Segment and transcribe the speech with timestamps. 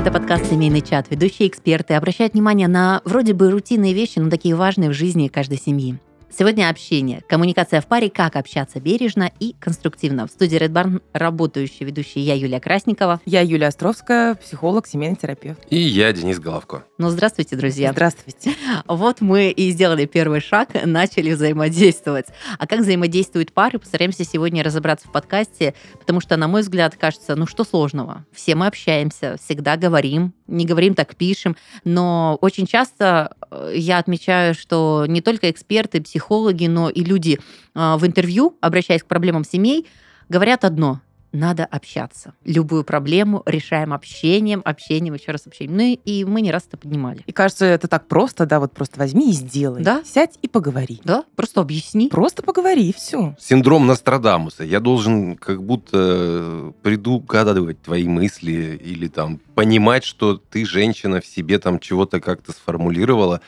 [0.00, 1.10] Это подкаст «Семейный чат».
[1.10, 5.58] Ведущие эксперты обращают внимание на вроде бы рутинные вещи, но такие важные в жизни каждой
[5.58, 5.98] семьи.
[6.32, 10.28] Сегодня общение, коммуникация в паре, как общаться бережно и конструктивно.
[10.28, 13.20] В студии Red Barn работающая ведущая я, Юлия Красникова.
[13.26, 15.58] Я Юлия Островская, психолог, семейный терапевт.
[15.70, 16.84] И я, Денис Головко.
[16.98, 17.90] Ну, здравствуйте, друзья.
[17.92, 18.54] Здравствуйте.
[18.86, 22.26] Вот мы и сделали первый шаг, начали взаимодействовать.
[22.58, 27.34] А как взаимодействуют пары, постараемся сегодня разобраться в подкасте, потому что, на мой взгляд, кажется,
[27.34, 28.24] ну что сложного?
[28.32, 34.54] Все мы общаемся, всегда говорим, не говорим, так пишем, но очень часто э, я отмечаю,
[34.54, 37.38] что не только эксперты, психологи, но и люди
[37.74, 39.86] а, в интервью, обращаясь к проблемам семей,
[40.28, 41.00] говорят одно
[41.32, 42.34] надо общаться.
[42.44, 45.76] Любую проблему решаем общением, общением, еще раз общением.
[45.76, 47.22] Ну и мы не раз это поднимали.
[47.26, 49.82] И кажется, это так просто, да, вот просто возьми и сделай.
[49.82, 50.02] Да.
[50.04, 51.00] Сядь и поговори.
[51.04, 52.08] Да, просто объясни.
[52.08, 53.36] Просто поговори, и все.
[53.38, 54.64] Синдром Нострадамуса.
[54.64, 61.58] Я должен как будто предугадывать твои мысли или там понимать, что ты, женщина, в себе
[61.58, 63.40] там чего-то как-то сформулировала,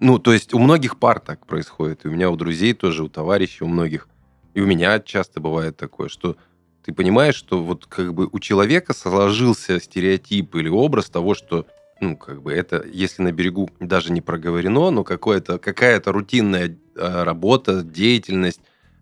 [0.00, 2.04] ну, то есть у многих пар так происходит.
[2.04, 4.08] И у меня у друзей тоже, у товарищей, у многих.
[4.52, 6.36] И у меня часто бывает такое, что
[6.84, 11.66] ты понимаешь, что вот как бы у человека сложился стереотип или образ того, что
[12.00, 17.24] ну, как бы это, если на берегу даже не проговорено, но какое-то, какая-то рутинная а,
[17.24, 18.60] работа, деятельность,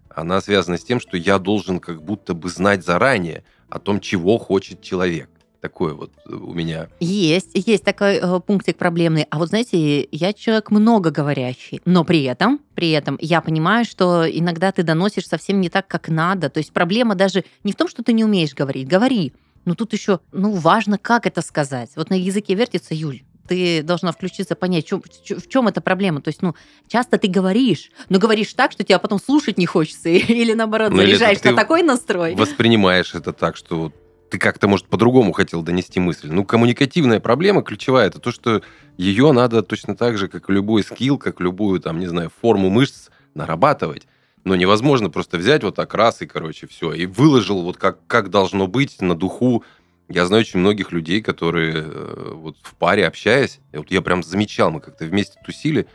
[0.09, 4.39] она связана с тем, что я должен как будто бы знать заранее о том, чего
[4.39, 5.29] хочет человек
[5.63, 6.89] такое вот э, у меня.
[7.01, 9.27] Есть, есть такой э, пунктик проблемный.
[9.31, 14.73] А вот знаете, я человек многоговорящий, но при этом, при этом я понимаю, что иногда
[14.73, 16.51] ты доносишь совсем не так, как надо.
[16.51, 19.33] То есть проблема даже не в том, что ты не умеешь говорить, говори.
[19.65, 21.91] Но тут еще, ну, важно, как это сказать.
[21.95, 26.23] Вот на языке вертится Юль ты должна включиться, понять, чем, в чем эта проблема.
[26.23, 26.55] То есть, ну,
[26.89, 30.99] часто ты говоришь, но говоришь так, что тебя потом слушать не хочется, или наоборот, ну,
[30.99, 32.35] заряжаешь на такой настрой.
[32.35, 33.93] Воспринимаешь это так, что
[34.33, 36.31] ты как-то, может, по-другому хотел донести мысль.
[36.33, 38.63] Ну, коммуникативная проблема ключевая, это то, что
[38.97, 43.11] ее надо точно так же, как любой скилл, как любую, там, не знаю, форму мышц
[43.35, 44.07] нарабатывать.
[44.45, 46.95] Но невозможно просто взять вот так раз и, короче, все.
[46.95, 49.65] И выложил вот как, как должно быть на духу.
[50.09, 54.71] Я знаю очень многих людей, которые э, вот в паре общаясь, вот я прям замечал,
[54.71, 55.87] мы как-то вместе тусили,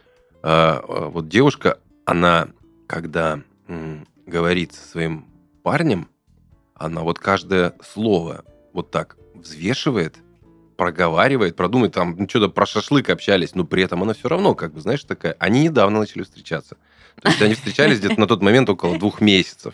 [0.44, 2.50] э, э, вот девушка, она,
[2.86, 3.42] когда
[4.28, 5.26] говорит со своим
[5.64, 6.08] парнем,
[6.80, 8.44] она вот каждое слово
[8.74, 10.16] вот так взвешивает,
[10.78, 14.74] проговаривает, продумает, там, ну, что-то про шашлык общались, но при этом она все равно, как
[14.74, 15.36] бы, знаешь, такая...
[15.40, 16.78] Они недавно начали встречаться.
[17.22, 19.74] То есть они встречались где-то на тот момент около двух месяцев.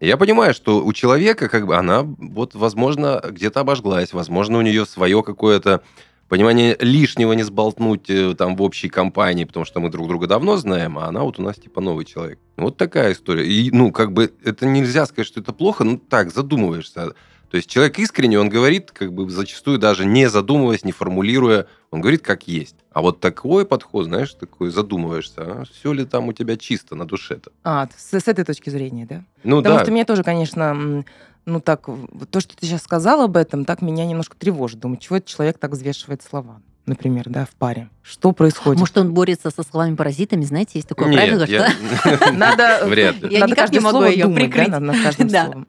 [0.00, 4.86] Я понимаю, что у человека, как бы, она, вот, возможно, где-то обожглась, возможно, у нее
[4.86, 5.82] свое какое-то
[6.28, 10.56] понимание лишнего не сболтнуть э, там в общей компании, потому что мы друг друга давно
[10.56, 12.38] знаем, а она вот у нас типа новый человек.
[12.56, 13.46] Вот такая история.
[13.46, 17.14] И, ну, как бы, это нельзя сказать, что это плохо, ну, так, задумываешься.
[17.50, 22.02] То есть человек искренне, он говорит, как бы зачастую даже не задумываясь, не формулируя, он
[22.02, 22.76] говорит как есть.
[22.92, 27.06] А вот такой подход, знаешь, такой задумываешься, а все ли там у тебя чисто на
[27.06, 27.50] душе-то?
[27.64, 29.24] А, с, с этой точки зрения, да?
[29.44, 29.84] Ну Потому да.
[29.84, 31.04] что мне тоже, конечно,
[31.48, 31.88] ну так,
[32.30, 34.80] то, что ты сейчас сказал об этом, так меня немножко тревожит.
[34.80, 36.60] Думаю, чего этот человек так взвешивает слова?
[36.88, 37.88] например, да, в паре.
[38.02, 38.80] Что происходит?
[38.80, 41.68] Может, он борется со словами-паразитами, знаете, есть такое Нет, правило, я...
[41.68, 42.32] что...
[42.32, 42.80] Надо...
[42.86, 43.36] Вряд ли.
[43.36, 44.70] Я никак не могу ее прикрыть.
[44.70, 45.66] Да, над каждым словом.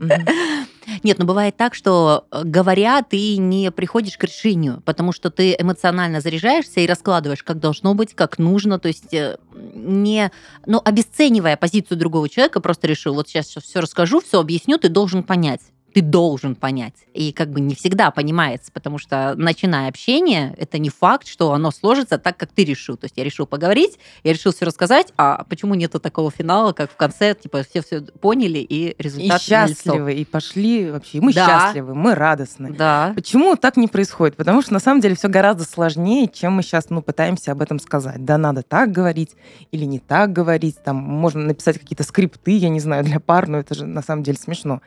[1.04, 5.56] Нет, но бывает так, что э, говоря, ты не приходишь к решению, потому что ты
[5.58, 10.32] эмоционально заряжаешься и раскладываешь, как должно быть, как нужно, то есть э, не,
[10.66, 15.24] ну, обесценивая позицию другого человека, просто решил, вот сейчас все расскажу, все объясню, ты должен
[15.24, 15.62] понять
[15.94, 16.94] ты должен понять.
[17.14, 21.72] И как бы не всегда понимается, потому что начиная общение, это не факт, что оно
[21.72, 22.98] сложится так, как ты решил.
[22.98, 26.92] То есть я решил поговорить, я решил все рассказать, а почему нету такого финала, как
[26.92, 31.34] в конце, типа все все поняли и результат И счастливы, и пошли вообще, и мы
[31.34, 31.46] да.
[31.46, 32.72] счастливы, мы радостны.
[32.74, 33.14] Да.
[33.16, 34.36] Почему так не происходит?
[34.36, 37.80] Потому что на самом деле все гораздо сложнее, чем мы сейчас ну, пытаемся об этом
[37.80, 38.24] сказать.
[38.24, 39.32] Да, надо так говорить
[39.72, 40.78] или не так говорить.
[40.84, 44.24] Там можно написать какие-то скрипты, я не знаю, для пар, но это же на самом
[44.24, 44.82] деле смешно.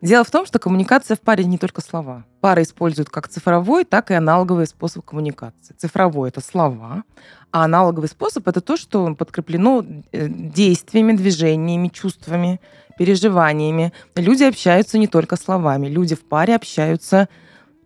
[0.00, 2.24] Дело в том, что коммуникация в паре не только слова.
[2.40, 5.74] Пара использует как цифровой, так и аналоговый способ коммуникации.
[5.76, 7.04] Цифровой— это слова,
[7.52, 12.60] а аналоговый способ— это то, что подкреплено э, действиями, движениями, чувствами,
[12.98, 13.92] переживаниями.
[14.16, 15.86] Люди общаются не только словами.
[15.86, 17.28] Люди в паре общаются,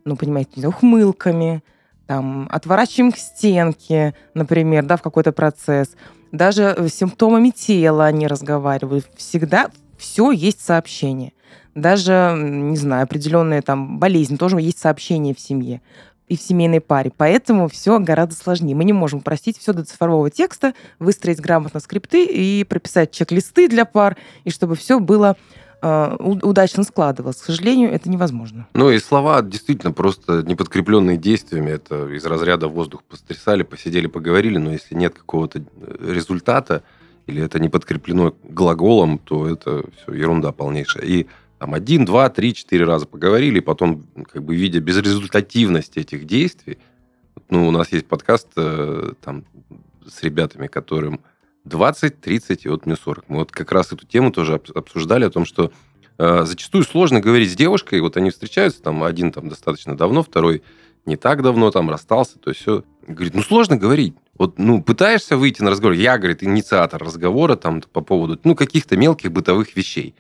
[0.05, 1.63] ну, понимаете, ухмылками,
[2.07, 5.91] там, отворачиваем к стенке, например, да, в какой-то процесс.
[6.33, 9.07] Даже симптомами тела они разговаривают.
[9.17, 11.33] Всегда все есть сообщение.
[11.75, 15.81] Даже, не знаю, определенные там болезни, тоже есть сообщение в семье
[16.29, 17.13] и в семейной паре.
[17.17, 18.75] Поэтому все гораздо сложнее.
[18.75, 23.85] Мы не можем простить все до цифрового текста, выстроить грамотно скрипты и прописать чек-листы для
[23.85, 25.37] пар, и чтобы все было
[25.81, 27.37] э, удачно складывалось.
[27.37, 28.67] К сожалению, это невозможно.
[28.75, 31.71] Ну и слова действительно просто не подкрепленные действиями.
[31.71, 36.83] Это из разряда воздух пострясали, посидели, поговорили, но если нет какого-то э, результата,
[37.29, 41.05] или это не подкреплено глаголом, то это все ерунда полнейшая.
[41.05, 41.27] И
[41.59, 46.79] там один, два, три, четыре раза поговорили, и потом, как бы видя безрезультативность этих действий,
[47.51, 49.45] ну, у нас есть подкаст э, там
[50.07, 51.21] с ребятами, которым
[51.65, 53.29] 20, 30 и вот мне 40.
[53.29, 55.71] Мы вот как раз эту тему тоже обсуждали, о том, что
[56.19, 60.63] э, зачастую сложно говорить с девушкой, вот они встречаются, там один там достаточно давно, второй
[61.05, 62.85] не так давно там расстался, то есть все.
[63.09, 64.15] Говорит, ну сложно говорить.
[64.37, 65.97] Вот, ну, пытаешься выйти на разговор.
[65.97, 70.15] Я, говорит, инициатор разговора там по поводу, ну, каких-то мелких бытовых вещей.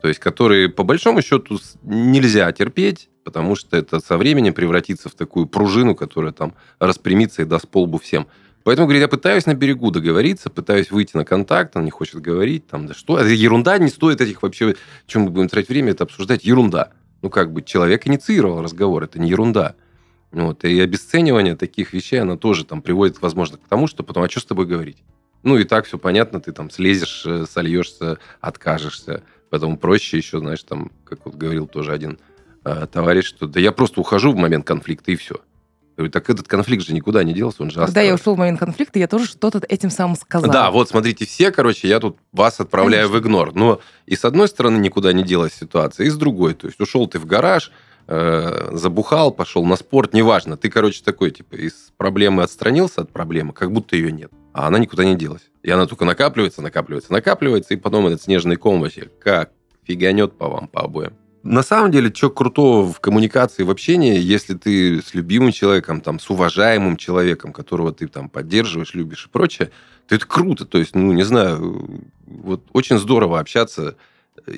[0.00, 5.14] То есть, которые, по большому счету, нельзя терпеть, потому что это со временем превратится в
[5.14, 8.28] такую пружину, которая там распрямится и даст полбу всем.
[8.62, 12.68] Поэтому, говорит, я пытаюсь на берегу договориться, пытаюсь выйти на контакт, он не хочет говорить,
[12.68, 14.76] там, да что, это ерунда, не стоит этих вообще,
[15.06, 16.92] чем мы будем тратить время, это обсуждать, ерунда.
[17.22, 19.74] Ну, как бы, человек инициировал разговор, это не ерунда.
[20.30, 24.28] Вот, и обесценивание таких вещей, оно тоже там приводит, возможно, к тому, что потом, а
[24.28, 24.98] что с тобой говорить?
[25.42, 29.22] Ну, и так все понятно, ты там слезешь, э, сольешься, откажешься.
[29.50, 32.18] Поэтому проще еще, знаешь, там, как вот говорил тоже один
[32.64, 35.36] э, товарищ, что да я просто ухожу в момент конфликта, и все
[35.98, 38.60] говорю, так этот конфликт же никуда не делся, он же Когда я ушел в момент
[38.60, 40.50] конфликта, я тоже что-то этим самым сказал.
[40.50, 43.18] Да, вот смотрите, все, короче, я тут вас отправляю Конечно.
[43.18, 43.54] в игнор.
[43.54, 46.54] Но и с одной стороны никуда не делась ситуация, и с другой.
[46.54, 47.72] То есть ушел ты в гараж,
[48.08, 50.56] э, забухал, пошел на спорт, неважно.
[50.56, 54.32] Ты, короче, такой, типа, из проблемы отстранился от проблемы, как будто ее нет.
[54.52, 55.50] А она никуда не делась.
[55.62, 59.52] И она только накапливается, накапливается, накапливается, и потом этот снежный ком вообще как
[59.84, 61.12] фиганет по вам, по обоим
[61.42, 66.18] на самом деле, что крутого в коммуникации, в общении, если ты с любимым человеком, там,
[66.18, 69.70] с уважаемым человеком, которого ты там поддерживаешь, любишь и прочее,
[70.06, 70.66] то это круто.
[70.66, 73.96] То есть, ну, не знаю, вот очень здорово общаться,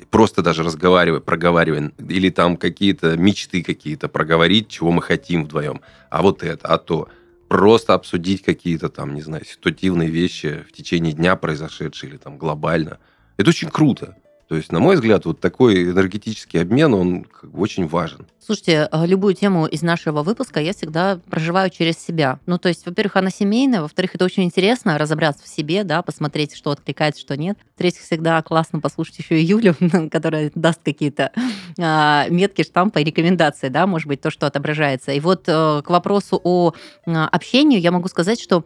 [0.09, 5.81] просто даже разговаривая, проговаривая, или там какие-то мечты какие-то проговорить, чего мы хотим вдвоем.
[6.09, 7.09] А вот это, а то.
[7.47, 12.99] Просто обсудить какие-то там, не знаю, ситуативные вещи в течение дня произошедшие или там глобально.
[13.37, 14.15] Это очень круто.
[14.51, 18.27] То есть, на мой взгляд, вот такой энергетический обмен, он очень важен.
[18.37, 22.37] Слушайте, а, любую тему из нашего выпуска я всегда проживаю через себя.
[22.47, 26.53] Ну, то есть, во-первых, она семейная, во-вторых, это очень интересно разобраться в себе, да, посмотреть,
[26.53, 27.57] что откликается, что нет.
[27.75, 29.73] В-третьих, всегда классно послушать еще и Юлю,
[30.11, 31.31] которая даст какие-то
[31.79, 35.13] а, метки, штампы и рекомендации, да, может быть, то, что отображается.
[35.13, 36.73] И вот э, к вопросу о
[37.05, 38.65] а, общении я могу сказать, что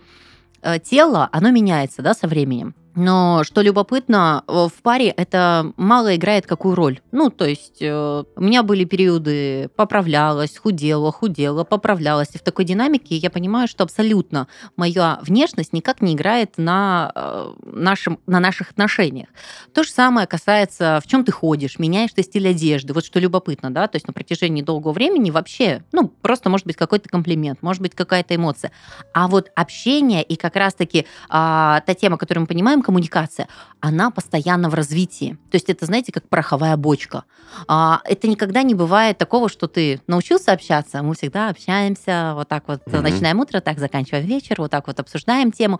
[0.64, 2.74] э, тело, оно меняется, да, со временем.
[2.96, 7.02] Но что любопытно, в паре это мало играет какую роль.
[7.12, 12.30] Ну, то есть э, у меня были периоды поправлялась, худела, худела, поправлялась.
[12.34, 14.48] И в такой динамике я понимаю, что абсолютно
[14.78, 19.28] моя внешность никак не играет на, э, нашем, на наших отношениях.
[19.74, 22.94] То же самое касается, в чем ты ходишь, меняешь ты стиль одежды.
[22.94, 26.78] Вот что любопытно, да, то есть на протяжении долгого времени вообще, ну, просто может быть
[26.78, 28.72] какой-то комплимент, может быть какая-то эмоция.
[29.14, 33.48] А вот общение и как раз-таки а, та тема, которую мы понимаем, коммуникация,
[33.80, 35.38] она постоянно в развитии.
[35.50, 37.24] То есть это, знаете, как пороховая бочка.
[37.68, 42.68] А, это никогда не бывает такого, что ты научился общаться, мы всегда общаемся, вот так
[42.68, 43.02] вот mm-hmm.
[43.02, 45.80] начинаем утро, так заканчиваем вечер, вот так вот обсуждаем тему.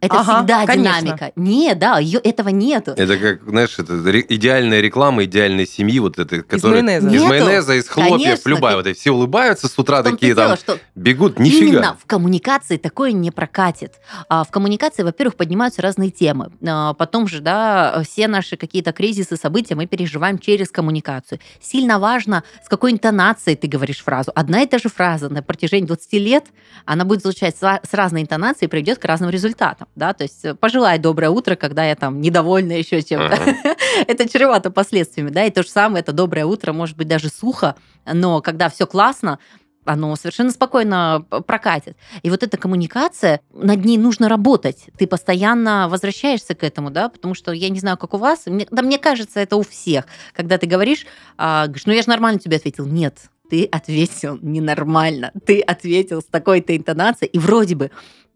[0.00, 1.00] Это ага, всегда конечно.
[1.00, 1.32] динамика.
[1.36, 2.92] Не, да, ее, этого нету.
[2.96, 6.80] Это как, знаешь, это идеальная реклама идеальной семьи, вот это, которая...
[6.80, 7.10] Из майонеза.
[7.10, 8.72] Из майонеза, из хлопьев, конечно, любая.
[8.72, 8.76] Ты...
[8.78, 11.66] Вот, и все улыбаются с утра такие там, дело, бегут, нифига.
[11.66, 13.94] Именно в коммуникации такое не прокатит.
[14.28, 16.50] А в коммуникации, во-первых, поднимаются разные темы.
[16.66, 21.40] А потом же, да, все наши какие-то кризисы, события мы переживаем через коммуникацию.
[21.60, 24.32] Сильно важно, с какой интонацией ты говоришь фразу.
[24.34, 26.46] Одна и та же фраза на протяжении 20 лет,
[26.86, 30.54] она будет звучать с разной интонацией и приведет к разным результатам да, то есть э,
[30.54, 33.34] пожелай доброе утро, когда я там недовольна еще чем-то.
[33.34, 33.76] Uh-huh.
[34.06, 37.76] это чревато последствиями, да, и то же самое, это доброе утро, может быть, даже сухо,
[38.10, 39.38] но когда все классно,
[39.84, 41.96] оно совершенно спокойно прокатит.
[42.22, 44.86] И вот эта коммуникация, над ней нужно работать.
[44.98, 48.66] Ты постоянно возвращаешься к этому, да, потому что я не знаю, как у вас, мне,
[48.70, 50.04] да мне кажется, это у всех.
[50.34, 51.06] Когда ты говоришь,
[51.38, 52.86] а, говоришь, ну я же нормально тебе ответил.
[52.86, 55.32] Нет, ты ответил ненормально.
[55.44, 57.90] Ты ответил с такой-то интонацией, и вроде бы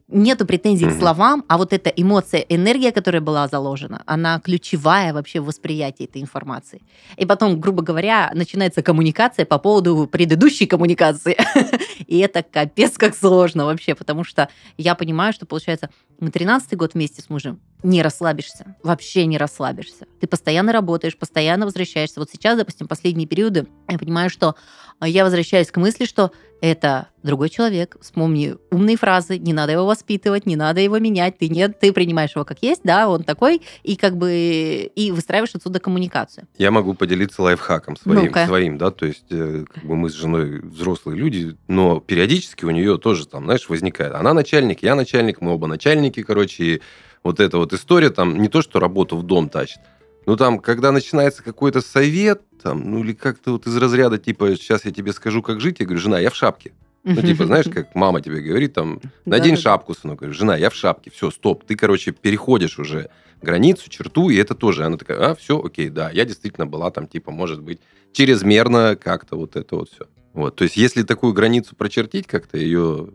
[0.08, 0.96] нету претензий mm-hmm.
[0.96, 6.04] к словам, а вот эта эмоция, энергия, которая была заложена, она ключевая вообще в восприятии
[6.04, 6.82] этой информации.
[7.16, 11.36] И потом, грубо говоря, начинается коммуникация по поводу предыдущей коммуникации.
[12.06, 15.88] И это капец как сложно вообще, потому что я понимаю, что, получается,
[16.20, 20.06] мы 13 год вместе с мужем, не расслабишься, вообще не расслабишься.
[20.20, 22.20] Ты постоянно работаешь, постоянно возвращаешься.
[22.20, 24.54] Вот сейчас, допустим, последние периоды, я понимаю, что
[25.02, 26.30] я возвращаюсь к мысли, что
[26.64, 27.96] это другой человек.
[28.00, 32.34] Вспомни умные фразы, не надо его воспитывать, не надо его менять, ты нет, ты принимаешь
[32.34, 36.46] его как есть, да, он такой, и как бы и выстраиваешь отсюда коммуникацию.
[36.56, 40.14] Я могу поделиться лайфхаком своим, ну своим, да, то есть э, как бы мы с
[40.14, 45.42] женой взрослые люди, но периодически у нее тоже там, знаешь, возникает, она начальник, я начальник,
[45.42, 46.82] мы оба начальники, короче, и
[47.22, 49.80] вот эта вот история там не то, что работу в дом тащит,
[50.26, 54.84] ну, там, когда начинается какой-то совет, там, ну, или как-то вот из разряда, типа, сейчас
[54.84, 56.72] я тебе скажу, как жить, я говорю, жена, я в шапке.
[57.04, 60.20] Ну, типа, знаешь, как мама тебе говорит, там, надень шапку, сынок.
[60.20, 61.10] Говорю, жена, я в шапке.
[61.10, 61.64] Все, стоп.
[61.66, 63.10] Ты, короче, переходишь уже
[63.42, 64.86] границу, черту, и это тоже.
[64.86, 67.80] Она такая, а, все, окей, да, я действительно была там, типа, может быть,
[68.12, 70.06] чрезмерно как-то вот это вот все.
[70.32, 73.10] Вот, то есть, если такую границу прочертить как-то, ее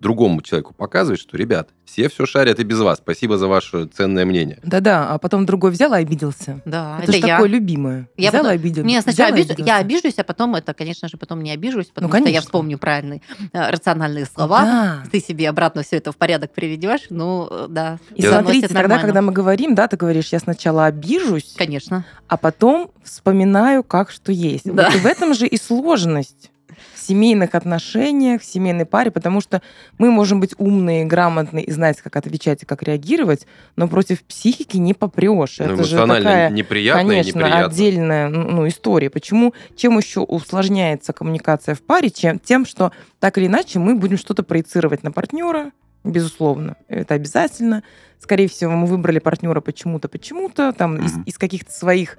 [0.00, 2.98] другому человеку показывать, что, ребят, все все шарят и без вас.
[2.98, 4.58] Спасибо за ваше ценное мнение.
[4.62, 6.60] Да-да, а потом другой взял и обиделся.
[6.64, 7.36] Да, это, это же я.
[7.36, 8.08] такое любимое.
[8.16, 8.52] Я взял потом...
[8.52, 8.86] и обиделся.
[8.86, 9.46] Не, сначала обиж...
[9.58, 12.40] я обижусь, а потом это, конечно же, потом не обижусь, ну, потому ну, что я
[12.40, 14.62] вспомню правильные э, рациональные слова.
[14.62, 15.02] Да.
[15.10, 17.06] Ты себе обратно все это в порядок приведешь.
[17.10, 17.98] Ну, да.
[18.14, 18.40] И я...
[18.40, 23.82] смотрите, тогда, когда мы говорим, да, ты говоришь, я сначала обижусь, конечно, а потом вспоминаю,
[23.82, 24.64] как что есть.
[24.64, 24.84] Да.
[24.84, 26.50] Вот и в этом же и сложность
[26.94, 29.62] семейных отношениях, в семейной паре, потому что
[29.98, 34.76] мы можем быть умные, грамотные и знать, как отвечать и как реагировать, но против психики
[34.76, 35.58] не попрешь.
[35.58, 39.10] Ну, Это же такая, неприятная, конечно, отдельная ну, ну, история.
[39.10, 39.54] Почему?
[39.76, 42.10] Чем еще усложняется коммуникация в паре?
[42.10, 45.72] Чем, тем, что так или иначе мы будем что-то проецировать на партнера,
[46.04, 47.82] безусловно, это обязательно.
[48.20, 51.04] Скорее всего, мы выбрали партнера почему-то, почему-то, там, mm-hmm.
[51.04, 52.18] из, из каких-то своих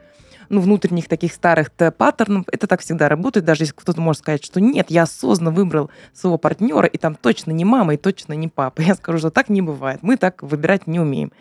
[0.49, 2.45] ну, внутренних таких старых паттернов.
[2.51, 6.37] Это так всегда работает, даже если кто-то может сказать, что нет, я осознанно выбрал своего
[6.37, 8.81] партнера, и там точно не мама, и точно не папа.
[8.81, 9.99] Я скажу, что так не бывает.
[10.01, 11.31] Мы так выбирать не умеем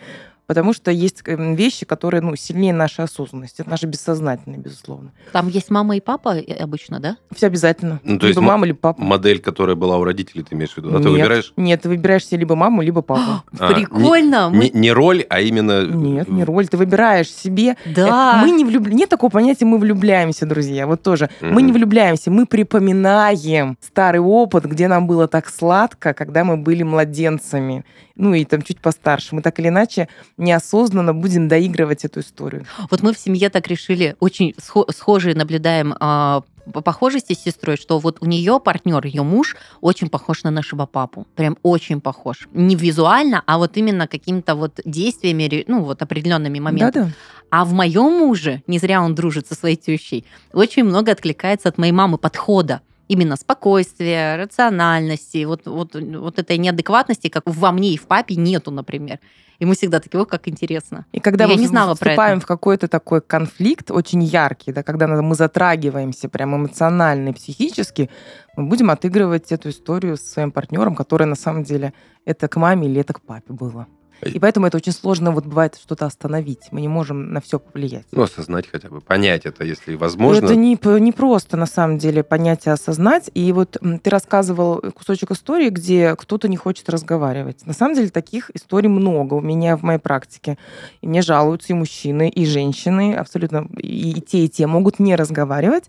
[0.49, 3.61] потому что есть эм, вещи, которые ну, сильнее нашей осознанности.
[3.61, 5.12] Это наше бессознательное, безусловно.
[5.31, 7.19] Там есть мама и папа э, обычно, да?
[7.37, 8.00] Все обязательно.
[8.02, 9.00] Ну, то либо есть мама, либо папа.
[9.00, 10.88] Модель, которая была у родителей, ты имеешь в виду?
[10.88, 11.52] А нет, ты выбираешь?
[11.57, 13.43] Нет, ты выбираешь себе либо маму, либо папу.
[13.59, 14.49] А, Прикольно!
[14.50, 15.85] Не, не, не роль, а именно...
[15.87, 16.67] Нет, не роль.
[16.67, 17.76] Ты выбираешь себе.
[17.85, 18.40] Да.
[18.40, 18.88] Э, мы не влюб...
[18.88, 20.87] Нет такого понятия «мы влюбляемся», друзья.
[20.87, 21.28] Вот тоже.
[21.43, 21.50] Mm-hmm.
[21.50, 26.85] Мы не влюбляемся, мы припоминаем старый опыт, где нам было так сладко, когда мы были
[26.85, 27.85] младенцами
[28.18, 29.34] ну и там чуть постарше.
[29.34, 32.66] Мы так или иначе неосознанно будем доигрывать эту историю.
[32.90, 37.98] Вот мы в семье так решили, очень схожие наблюдаем а, по похожести с сестрой, что
[37.98, 41.26] вот у нее партнер, ее муж, очень похож на нашего папу.
[41.34, 42.48] Прям очень похож.
[42.52, 47.04] Не визуально, а вот именно какими-то вот действиями, ну вот определенными моментами.
[47.04, 47.14] Да-да.
[47.50, 51.78] А в моем муже, не зря он дружит со своей тещей, очень много откликается от
[51.78, 57.97] моей мамы подхода именно спокойствия, рациональности, вот, вот, вот этой неадекватности, как во мне и
[57.97, 59.19] в папе нету, например.
[59.59, 61.05] И мы всегда такие, о, как интересно.
[61.11, 65.09] И когда Я мы не знала вступаем в какой-то такой конфликт очень яркий, да, когда
[65.09, 68.09] мы затрагиваемся прям эмоционально и психически,
[68.57, 71.93] мы будем отыгрывать эту историю с своим партнером, которая на самом деле
[72.25, 73.88] это к маме или это к папе было.
[74.22, 76.68] И поэтому это очень сложно вот бывает что-то остановить.
[76.70, 78.06] Мы не можем на все повлиять.
[78.10, 80.44] Ну, осознать хотя бы, понять это, если возможно.
[80.44, 83.30] Это не, не просто, на самом деле, понять и осознать.
[83.34, 87.64] И вот ты рассказывал кусочек истории, где кто-то не хочет разговаривать.
[87.66, 90.58] На самом деле таких историй много у меня в моей практике.
[91.00, 95.84] И мне жалуются и мужчины, и женщины, абсолютно и те, и те могут не разговаривать.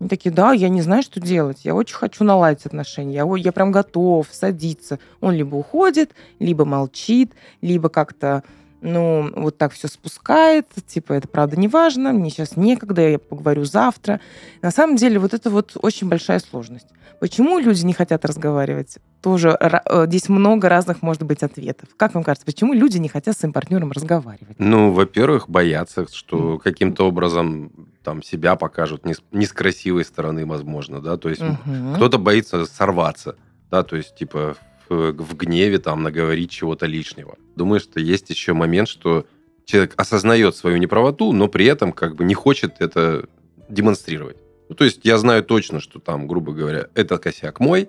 [0.00, 1.64] Они такие, да, я не знаю, что делать.
[1.64, 3.14] Я очень хочу наладить отношения.
[3.14, 4.98] Я, я прям готов садиться.
[5.20, 8.42] Он либо уходит, либо молчит, либо как-то
[8.84, 13.64] ну, вот так все спускает, типа, это правда не важно, мне сейчас некогда, я поговорю
[13.64, 14.20] завтра.
[14.60, 16.88] На самом деле, вот это вот очень большая сложность.
[17.18, 18.98] Почему люди не хотят разговаривать?
[19.22, 21.88] Тоже э, здесь много разных, может быть, ответов.
[21.96, 24.56] Как вам кажется, почему люди не хотят с своим партнером разговаривать?
[24.58, 30.46] Ну, во-первых, боятся, что каким-то образом там себя покажут не с, не с красивой стороны,
[30.46, 31.96] возможно, да, то есть mm-hmm.
[31.96, 33.36] кто-то боится сорваться,
[33.70, 34.56] да, то есть типа
[34.88, 37.36] в, в гневе там наговорить чего-то лишнего.
[37.56, 39.26] Думаю, что есть еще момент, что
[39.64, 43.26] человек осознает свою неправоту, но при этом как бы не хочет это
[43.68, 44.36] демонстрировать.
[44.68, 47.88] Ну, то есть я знаю точно, что там, грубо говоря, это косяк мой,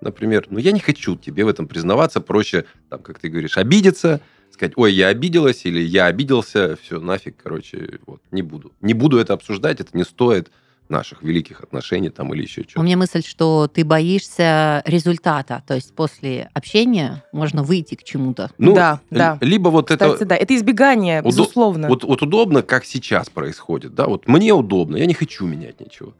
[0.00, 4.20] например, но я не хочу тебе в этом признаваться, проще, там, как ты говоришь, обидеться,
[4.54, 8.72] сказать, ой, я обиделась или я обиделся, все, нафиг, короче, вот, не буду.
[8.80, 10.50] Не буду это обсуждать, это не стоит
[10.88, 12.80] наших великих отношений там или еще что-то.
[12.80, 18.50] У меня мысль, что ты боишься результата, то есть после общения можно выйти к чему-то.
[18.58, 19.38] Ну, да, да.
[19.40, 20.24] Либо вот Кстати, это...
[20.26, 21.28] да, это избегание, удо...
[21.28, 21.88] безусловно.
[21.88, 26.14] Вот, вот удобно, как сейчас происходит, да, вот мне удобно, я не хочу менять ничего.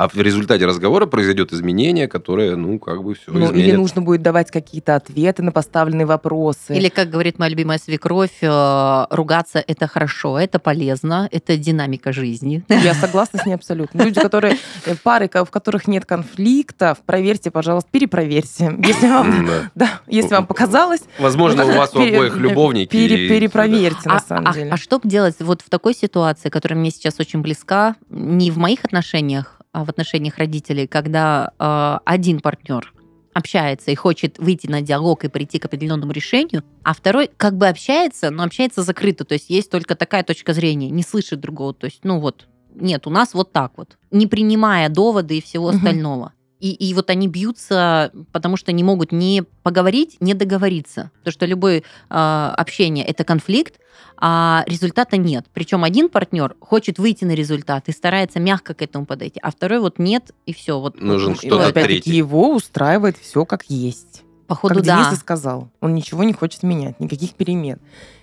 [0.00, 3.66] А в результате разговора произойдет изменение, которое, ну, как бы все Ну, изменит.
[3.68, 6.74] или нужно будет давать какие-то ответы на поставленные вопросы.
[6.74, 12.64] Или, как говорит моя любимая свекровь, э, ругаться это хорошо, это полезно, это динамика жизни.
[12.70, 14.02] Я согласна с ней абсолютно.
[14.02, 18.74] Люди, которые э, пары, в которых нет конфликтов, проверьте, пожалуйста, перепроверьте.
[18.78, 19.70] Если вам, да.
[19.74, 22.88] да, если вам показалось, Возможно, у вас у обоих любовники.
[22.90, 24.70] пере- и- перепроверьте на А, самом а- деле.
[24.72, 28.82] а что делать вот в такой ситуации, которая мне сейчас очень близка, не в моих
[28.86, 32.92] отношениях, а в отношениях родителей, когда э, один партнер
[33.32, 37.68] общается и хочет выйти на диалог и прийти к определенному решению, а второй как бы
[37.68, 41.86] общается, но общается закрыто, то есть есть только такая точка зрения, не слышит другого, то
[41.86, 46.32] есть, ну вот, нет, у нас вот так вот, не принимая доводы и всего остального.
[46.60, 51.10] И, и вот они бьются, потому что не могут не поговорить, не договориться.
[51.18, 53.80] Потому что любое э, общение это конфликт,
[54.18, 55.46] а результата нет.
[55.54, 59.80] Причем один партнер хочет выйти на результат и старается мягко к этому подойти, а второй
[59.80, 60.78] вот нет, и все.
[60.78, 62.16] Вот, Нужен вот, опять-таки третий.
[62.16, 64.22] его устраивает все как есть.
[64.46, 65.12] Походу, как Денис да.
[65.12, 65.70] и сказал.
[65.80, 67.78] Он ничего не хочет менять, никаких перемен.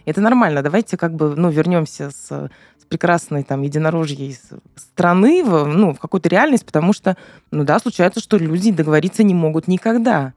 [0.05, 0.61] Это нормально.
[0.61, 2.49] Давайте как бы, ну, вернемся с
[2.89, 4.37] прекрасной там единорожьей
[4.75, 7.17] страны в, ну, в какую-то реальность, потому что,
[7.51, 10.33] ну да, случается, что люди договориться не могут никогда.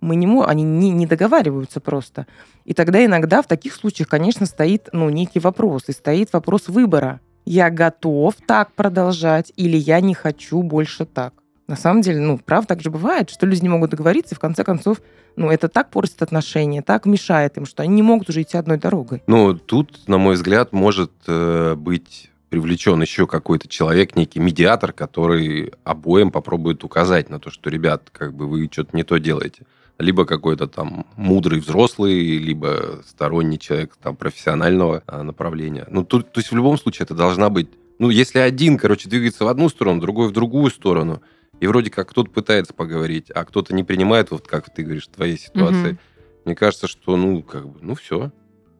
[0.00, 2.26] Мы не мо- они не, не договариваются просто.
[2.64, 5.84] И тогда иногда в таких случаях, конечно, стоит ну, некий вопрос.
[5.88, 7.20] И стоит вопрос выбора.
[7.46, 11.34] Я готов так продолжать или я не хочу больше так.
[11.66, 14.40] На самом деле, ну, правда, так же бывает, что люди не могут договориться, и в
[14.40, 15.00] конце концов,
[15.36, 18.76] ну, это так портит отношения, так мешает им, что они не могут уже идти одной
[18.76, 19.22] дорогой.
[19.26, 25.72] Ну, тут, на мой взгляд, может э, быть привлечен еще какой-то человек, некий медиатор, который
[25.82, 29.64] обоим попробует указать на то, что, ребят, как бы вы что-то не то делаете.
[29.98, 35.86] Либо какой-то там мудрый взрослый, либо сторонний человек там профессионального а, направления.
[35.88, 37.68] Ну, тут, то есть в любом случае это должна быть...
[37.98, 41.22] Ну, если один, короче, двигается в одну сторону, другой в другую сторону,
[41.64, 45.12] и вроде как кто-то пытается поговорить, а кто-то не принимает, вот как ты говоришь, в
[45.12, 45.98] твоей ситуации, Мгм.
[46.44, 48.32] мне кажется, что, ну, как бы, ну, все.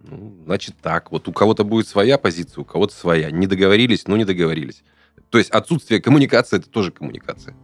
[0.06, 1.10] Ну, значит так.
[1.10, 3.30] Вот у кого-то будет своя позиция, у кого-то своя.
[3.30, 4.84] Не договорились, ну, не договорились.
[5.30, 7.56] То есть отсутствие коммуникации– это тоже коммуникация.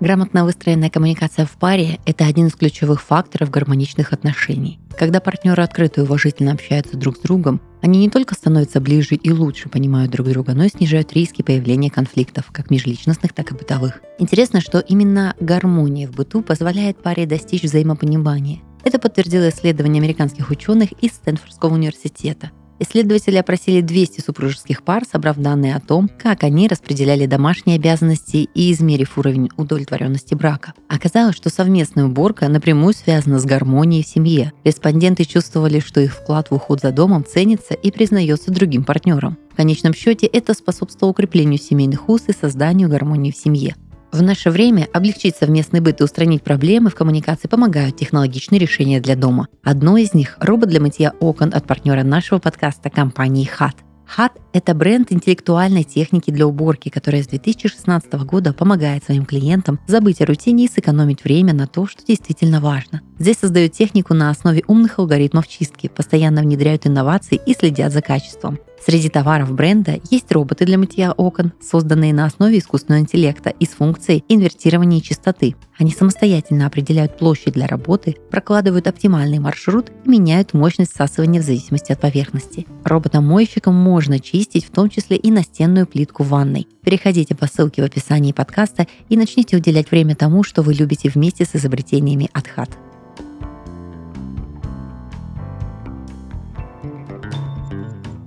[0.00, 4.78] Грамотно выстроенная коммуникация в паре– это один из ключевых факторов гармоничных отношений.
[4.98, 9.30] Когда партнеры открыто и уважительно общаются друг с другом, они не только становятся ближе и
[9.30, 14.00] лучше понимают друг друга, но и снижают риски появления конфликтов, как межличностных, так и бытовых.
[14.18, 18.60] Интересно, что именно гармония в быту позволяет паре достичь взаимопонимания.
[18.84, 22.52] Это подтвердило исследование американских ученых из Стэнфордского университета.
[22.84, 28.72] Исследователи опросили 200 супружеских пар, собрав данные о том, как они распределяли домашние обязанности и
[28.72, 30.74] измерив уровень удовлетворенности брака.
[30.86, 34.52] Оказалось, что совместная уборка напрямую связана с гармонией в семье.
[34.64, 39.38] Респонденты чувствовали, что их вклад в уход за домом ценится и признается другим партнером.
[39.50, 43.76] В конечном счете это способствовало укреплению семейных уз и созданию гармонии в семье.
[44.14, 49.16] В наше время облегчить совместный быт и устранить проблемы в коммуникации помогают технологичные решения для
[49.16, 49.48] дома.
[49.64, 53.74] Одно из них– робот для мытья окон от партнера нашего подкаста компании HAT.
[54.16, 60.20] HAT– это бренд интеллектуальной техники для уборки, которая с 2016 года помогает своим клиентам забыть
[60.20, 63.02] о рутине и сэкономить время на то, что действительно важно.
[63.18, 68.60] Здесь создают технику на основе умных алгоритмов чистки, постоянно внедряют инновации и следят за качеством.
[68.82, 73.70] Среди товаров бренда есть роботы для мытья окон, созданные на основе искусственного интеллекта и с
[73.70, 75.56] функцией инвертирования частоты.
[75.78, 81.92] Они самостоятельно определяют площадь для работы, прокладывают оптимальный маршрут и меняют мощность всасывания в зависимости
[81.92, 82.66] от поверхности.
[82.84, 86.68] Роботом-мойщиком можно чистить в том числе и настенную плитку в ванной.
[86.82, 91.44] Переходите по ссылке в описании подкаста и начните уделять время тому, что вы любите вместе
[91.44, 92.70] с изобретениями от HAT.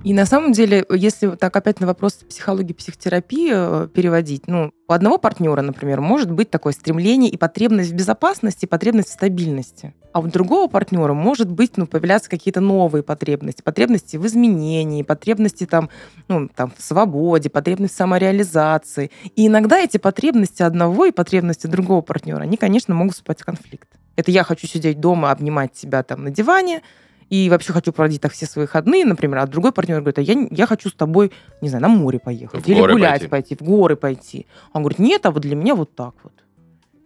[0.04, 4.92] И на самом деле, если так опять на вопрос психологии, психотерапии э, переводить, ну, у
[4.92, 9.94] одного партнера, например, может быть такое стремление и потребность в безопасности, и потребность в стабильности.
[10.12, 13.60] А у другого партнера может быть, ну, появляться какие-то новые потребности.
[13.60, 15.90] Потребности в изменении, потребности там,
[16.28, 19.10] ну, там, в свободе, потребность в самореализации.
[19.34, 23.88] И иногда эти потребности одного и потребности другого партнера, они, конечно, могут вступать в конфликт.
[24.14, 26.82] Это я хочу сидеть дома, обнимать себя там на диване,
[27.30, 30.48] и вообще хочу проводить так все свои выходные, например, а другой партнер говорит, а я,
[30.50, 33.28] я хочу с тобой, не знаю, на море поехать, В или гулять пойти.
[33.28, 34.46] пойти, в горы пойти.
[34.72, 36.32] Он говорит, нет, а вот для меня вот так вот.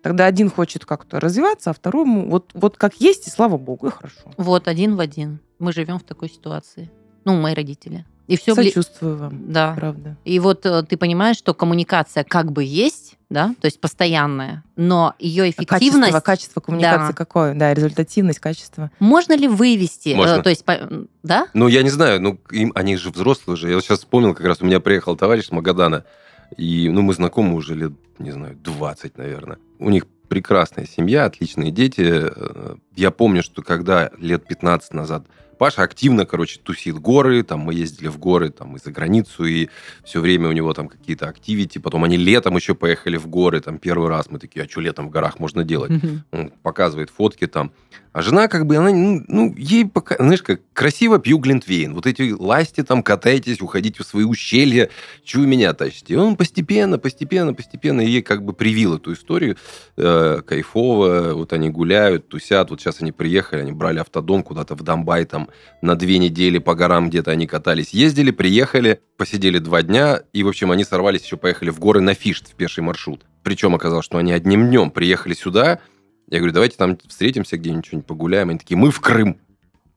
[0.03, 3.91] Тогда один хочет как-то развиваться, а второму вот, вот как есть, и слава богу, и
[3.91, 4.33] хорошо.
[4.37, 5.39] Вот один в один.
[5.59, 6.91] Мы живем в такой ситуации.
[7.25, 8.05] Ну, мои родители.
[8.33, 9.75] И все Сочувствую вам, Да.
[9.77, 10.16] правда.
[10.25, 15.14] И вот э, ты понимаешь, что коммуникация как бы есть, да, то есть постоянная, но
[15.18, 16.12] ее А эффективность...
[16.12, 17.16] Качество, качество коммуникации Да.
[17.16, 17.55] какое?
[17.55, 18.90] Да, результативность, качество.
[18.99, 20.11] Можно ли вывести?
[20.11, 20.42] э, Можно.
[20.42, 21.49] то есть, по- да?
[21.55, 23.71] Ну, я не знаю, ну, им, они же взрослые уже.
[23.71, 26.05] Я сейчас вспомнил, как раз у меня приехал товарищ с Магадана,
[26.57, 29.59] и, ну, мы знакомы уже лет, не знаю, 20, наверное.
[29.79, 32.03] У них прекрасная семья, отличные дети.
[32.05, 35.25] Э, Я помню, что когда лет 15 назад
[35.59, 39.69] Паша активно, короче, тусил горы, там мы ездили в горы, там и за границу, и
[40.05, 41.79] все время у него там какие-то активити.
[41.79, 45.09] Потом они летом еще поехали в горы, там первый раз мы такие, а что летом
[45.09, 45.93] в горах можно делать?
[46.33, 47.73] Он показывает фотки там.
[48.12, 51.95] А жена как бы, она, ну, ну, ей пока, знаешь, как красиво пью глинтвейн.
[51.95, 54.91] Вот эти ласти там, катайтесь, уходите в свои ущелья,
[55.25, 56.12] чего меня тащите?
[56.15, 59.57] И он постепенно, постепенно, постепенно ей как бы привил эту историю
[59.97, 61.33] э, кайфово.
[61.33, 62.69] Вот они гуляют, тусят.
[62.71, 65.49] Вот сейчас они приехали, они брали автодом куда-то в Донбай там
[65.81, 67.91] на две недели по горам где-то они катались.
[67.91, 72.15] Ездили, приехали, посидели два дня, и, в общем, они сорвались еще, поехали в горы на
[72.15, 73.23] Фишт, в пеший маршрут.
[73.43, 75.81] Причем оказалось, что они одним днем приехали сюда,
[76.33, 78.49] я говорю, давайте там встретимся где-нибудь, что-нибудь погуляем.
[78.49, 79.35] Они такие, мы в Крым.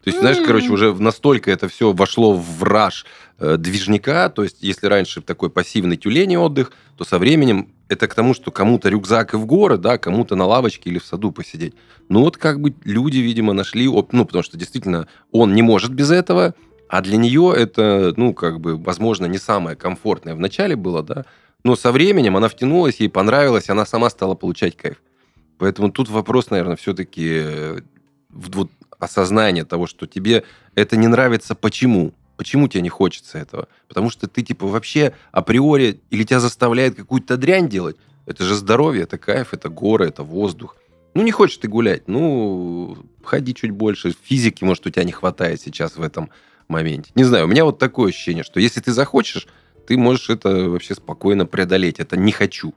[0.04, 3.06] То есть, знаешь, короче, уже настолько это все вошло в раж
[3.40, 4.30] движника.
[4.30, 8.52] То есть, если раньше такой пассивный тюлень отдых, то со временем это к тому, что
[8.52, 11.74] кому-то рюкзак и в горы, да, кому-то на лавочке или в саду посидеть.
[12.10, 16.12] Ну вот как бы люди, видимо, нашли, ну потому что действительно он не может без
[16.12, 16.56] этого,
[16.88, 21.26] а для нее это, ну как бы, возможно, не самое комфортное вначале было, да,
[21.64, 25.02] но со временем она втянулась, ей понравилось, она сама стала получать кайф.
[25.58, 27.44] Поэтому тут вопрос, наверное, все-таки
[28.30, 28.70] вот
[29.00, 30.44] осознание того, что тебе
[30.76, 32.14] это не нравится, почему?
[32.38, 33.68] Почему тебе не хочется этого?
[33.88, 37.98] Потому что ты, типа, вообще априори или тебя заставляет какую-то дрянь делать?
[38.26, 40.76] Это же здоровье, это кайф, это горы, это воздух.
[41.14, 44.14] Ну, не хочешь ты гулять, ну, ходи чуть больше.
[44.24, 46.30] Физики, может, у тебя не хватает сейчас в этом
[46.68, 47.12] моменте.
[47.16, 49.48] Не знаю, у меня вот такое ощущение, что если ты захочешь,
[49.88, 52.00] ты можешь это вообще спокойно преодолеть.
[52.00, 52.74] Это не хочу.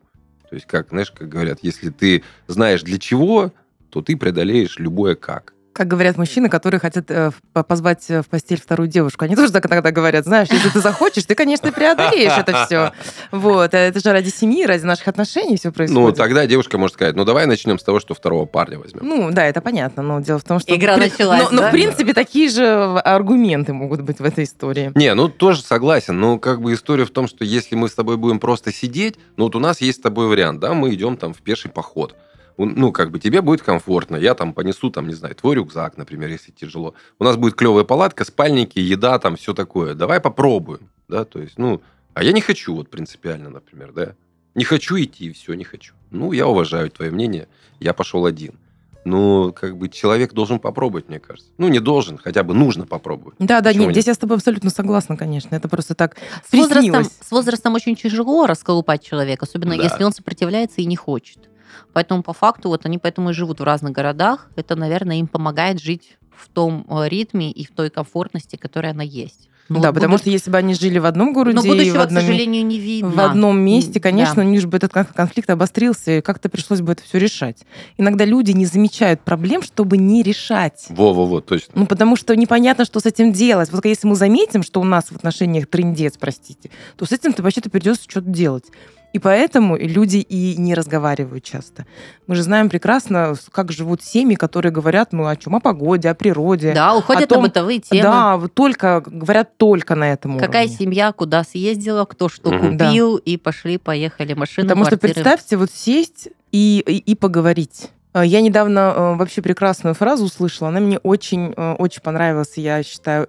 [0.49, 3.53] То есть, как, знаешь, как говорят, если ты знаешь для чего,
[3.91, 5.55] то ты преодолеешь любое как.
[5.79, 9.25] Как говорят мужчины, которые хотят э, позвать э, в постель вторую девушку.
[9.25, 12.93] Они тоже так иногда говорят, знаешь, если ты захочешь, ты, конечно, преодолеешь это все.
[13.31, 13.73] Вот.
[13.75, 16.17] а Это же ради семьи, ради наших отношений все Ну, происходит.
[16.17, 19.07] тогда девушка может сказать, ну, давай начнем с того, что второго парня возьмем.
[19.07, 20.75] Ну, да, это понятно, но дело в том, что...
[20.75, 21.69] Игра началась, Но, но, да?
[21.69, 24.91] в принципе, такие же аргументы могут быть в этой истории.
[24.97, 28.17] Не, ну тоже согласен, но как бы история в том, что если мы с тобой
[28.17, 31.33] будем просто сидеть, ну вот у нас есть с тобой вариант, да, мы идем там
[31.33, 32.17] в пеший поход.
[32.59, 36.29] Ну, как бы тебе будет комфортно, я там понесу, там, не знаю, твой рюкзак, например,
[36.29, 36.95] если тяжело.
[37.19, 39.95] У нас будет клевая палатка, спальники, еда, там, все такое.
[39.95, 41.81] Давай попробуем, да, то есть, ну,
[42.15, 44.15] а я не хочу вот принципиально, например, да.
[44.57, 45.95] Не хочу идти, все, не хочу.
[46.11, 47.47] Ну, я уважаю твое мнение,
[47.79, 48.59] я пошел один.
[49.05, 51.51] Ну, как бы человек должен попробовать, мне кажется.
[51.59, 53.37] Ну, не должен, хотя бы нужно попробовать.
[53.39, 55.55] Да, да, Почему нет, здесь я с тобой абсолютно согласна, конечно.
[55.55, 59.85] Это просто так С возрастом, с возрастом очень тяжело расколупать человека, особенно Да.
[59.85, 61.49] если он сопротивляется и не хочет.
[61.93, 64.49] Поэтому по факту вот они поэтому и живут в разных городах.
[64.57, 69.03] Это, наверное, им помогает жить в том э, ритме и в той комфортности, которая она
[69.03, 69.49] есть.
[69.71, 71.91] Ну, да, вот потому будут- что если бы они жили в одном городе Но и
[71.91, 73.11] в к одном, ме- сожалению, не видно.
[73.11, 74.41] в одном месте, конечно, да.
[74.41, 77.59] у них же бы этот кон- конфликт обострился, и как-то пришлось бы это все решать.
[77.99, 80.87] Иногда люди не замечают проблем, чтобы не решать.
[80.89, 81.75] Во-во-во, точно.
[81.75, 83.71] Ну, потому что непонятно, что с этим делать.
[83.71, 87.69] Вот если мы заметим, что у нас в отношениях трындец, простите, то с этим-то вообще-то
[87.69, 88.65] придется что-то делать.
[89.15, 91.87] И поэтому люди и не разговаривают часто.
[92.27, 95.57] Мы же знаем прекрасно, как живут семьи, которые говорят, ну, о чем?
[95.57, 96.73] О погоде, о природе.
[96.75, 98.03] Да, уходят том- на бытовые темы.
[98.03, 100.77] Да, вот только, говорят только на этом Какая уровне.
[100.77, 102.79] семья, куда съездила, кто что Мгм.
[102.79, 105.15] купил, и пошли-поехали машины, Потому что квартиры.
[105.15, 107.91] представьте, вот сесть и, и, и поговорить.
[108.19, 112.83] Э, Я недавно э, вообще прекрасную фразу услышала, она мне очень, э, очень понравилась, я
[112.83, 113.29] считаю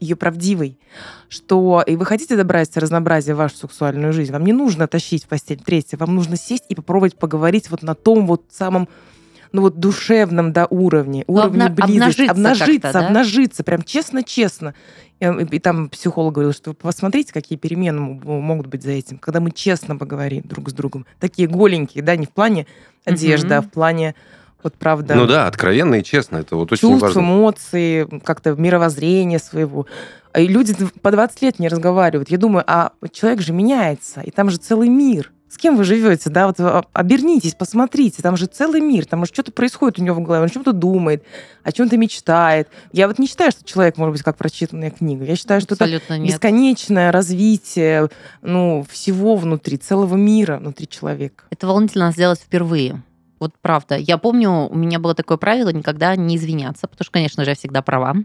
[0.00, 0.78] ее правдивой,
[1.28, 5.28] что и вы хотите добрать разнообразие в вашу сексуальную жизнь, вам не нужно тащить в
[5.28, 8.88] постель третье, вам нужно сесть и попробовать поговорить вот на том вот самом
[9.56, 13.06] ну вот душевном да, уровне, уровне обна- близости, обнажиться обнажиться, да?
[13.06, 14.74] обнажиться, прям честно-честно.
[15.18, 19.40] И, и там психолог говорил, что вы посмотрите, какие перемены могут быть за этим, когда
[19.40, 21.06] мы честно поговорим друг с другом.
[21.20, 22.66] Такие голенькие, да, не в плане
[23.06, 23.56] одежды, Мгм.
[23.56, 24.14] а в плане,
[24.62, 27.20] вот правда, Ну да, откровенно и честно, это вот очень чувств, важно.
[27.20, 29.86] эмоций, как-то мировоззрения своего.
[30.34, 32.30] А И люди по 20 лет не разговаривают.
[32.30, 35.32] Я думаю, а человек же меняется, и там же целый мир.
[35.48, 36.48] С кем вы живете, да?
[36.48, 40.22] Вот а, обернитесь, посмотрите, там же целый мир, там же что-то происходит у него в
[40.22, 41.24] голове, он о чем-то думает,
[41.62, 42.68] о чем-то мечтает.
[42.92, 45.24] Я вот не считаю, что человек может быть как прочитанная книга.
[45.24, 46.34] Я считаю, что это Абсолютно нет.
[46.34, 48.08] бесконечное развитие
[48.42, 51.44] ну, всего внутри, целого мира внутри человека.
[51.50, 53.02] Это волнительно сделать впервые.
[53.38, 53.96] Вот правда.
[53.96, 57.56] Я помню, у меня было такое правило никогда не извиняться, потому что, конечно же, я
[57.56, 58.16] всегда права.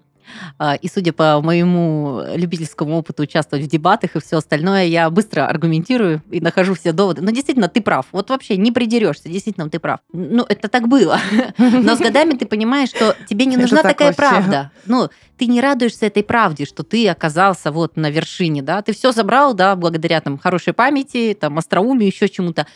[0.57, 5.47] А, и судя по моему любительскому опыту участвовать в дебатах и все остальное, я быстро
[5.47, 7.21] аргументирую и нахожу все доводы.
[7.21, 8.07] Но действительно, ты прав.
[8.11, 9.99] Вот вообще не придерешься, действительно, ты прав.
[10.13, 11.19] Ну, это так было.
[11.57, 14.71] Но с годами ты понимаешь, что тебе не нужна такая правда.
[14.85, 19.11] Ну, ты не радуешься этой правде, что ты оказался вот на вершине, да, ты все
[19.11, 22.67] забрал, да, благодаря там хорошей памяти, там остроумию, еще чему-то.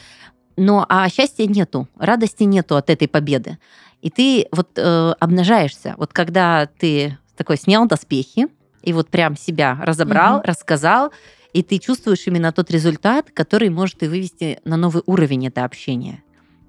[0.58, 3.60] Но а счастья нету, радости нету от этой победы.
[4.02, 5.96] И ты вот э, обнажаешься.
[5.98, 8.48] Вот когда ты такой снял доспехи
[8.82, 10.48] и вот прям себя разобрал, угу.
[10.48, 11.12] рассказал,
[11.54, 16.22] и ты чувствуешь именно тот результат, который может и вывести на новый уровень это общение.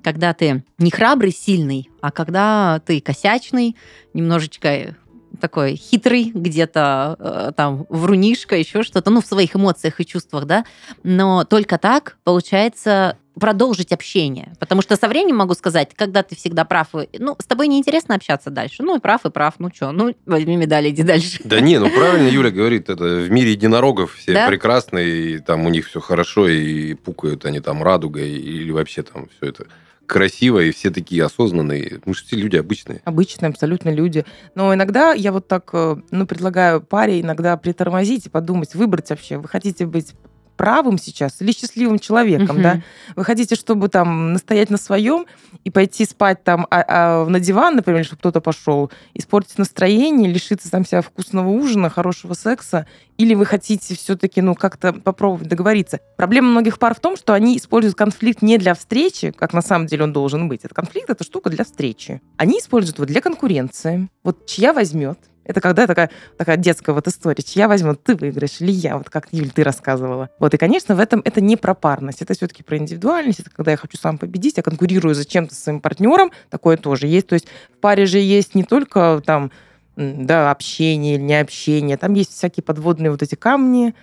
[0.03, 3.77] Когда ты не храбрый, сильный, а когда ты косячный,
[4.15, 4.95] немножечко
[5.41, 10.65] такой хитрый, где-то э, там врунишка, еще что-то, ну, в своих эмоциях и чувствах, да,
[11.03, 14.53] но только так получается продолжить общение.
[14.59, 18.51] Потому что со временем могу сказать, когда ты всегда прав, ну, с тобой неинтересно общаться
[18.51, 18.83] дальше.
[18.83, 21.41] Ну, и прав, и прав, ну что, ну, возьми медаль, иди дальше.
[21.45, 24.49] Да не, ну правильно Юля говорит, это в мире единорогов все да?
[24.49, 29.29] прекрасные, и там у них все хорошо, и пукают они там радугой, или вообще там
[29.37, 29.67] все это
[30.07, 32.01] красиво, и все такие осознанные.
[32.05, 33.03] Мы же все люди обычные.
[33.05, 34.25] Обычные, абсолютно люди.
[34.55, 39.39] Но иногда я вот так, э, ну, предлагаю паре иногда притормозить и подумать, выбрать вообще,
[39.39, 40.15] вы хотите быть
[40.57, 42.63] правым сейчас или счастливым человеком, угу.
[42.63, 42.83] да?
[43.15, 45.27] Вы хотите, чтобы там настоять на своем
[45.65, 50.71] и пойти спать там а, а, на диван, например, чтобы кто-то пошел, испортить настроение, лишиться
[50.71, 52.87] там себя вкусного ужина, хорошего секса,
[53.19, 56.01] или вы хотите все-таки, ну, как-то попробовать договориться.
[56.17, 59.87] Проблема многих пар в том, что они используют конфликт не для встречи, как на самом
[59.87, 60.65] деле он должен быть.
[60.65, 62.21] Это конфликт, это штука для встречи.
[62.37, 64.09] Они используют его для конкуренции.
[64.23, 67.43] Вот чья возьмет, это когда такая, такая детская вот история.
[67.55, 70.31] Я возьму, ты выиграешь или я, вот как, Юль, ты рассказывала.
[70.39, 73.71] Вот, и, конечно, в этом это не про парность, это все-таки про индивидуальность, это когда
[73.71, 77.29] я хочу сам победить, я конкурирую за чем-то с своим партнером, такое тоже есть.
[77.29, 79.51] То есть в паре же есть не только там
[79.97, 83.95] да, общение или не общение, там есть всякие подводные вот эти камни,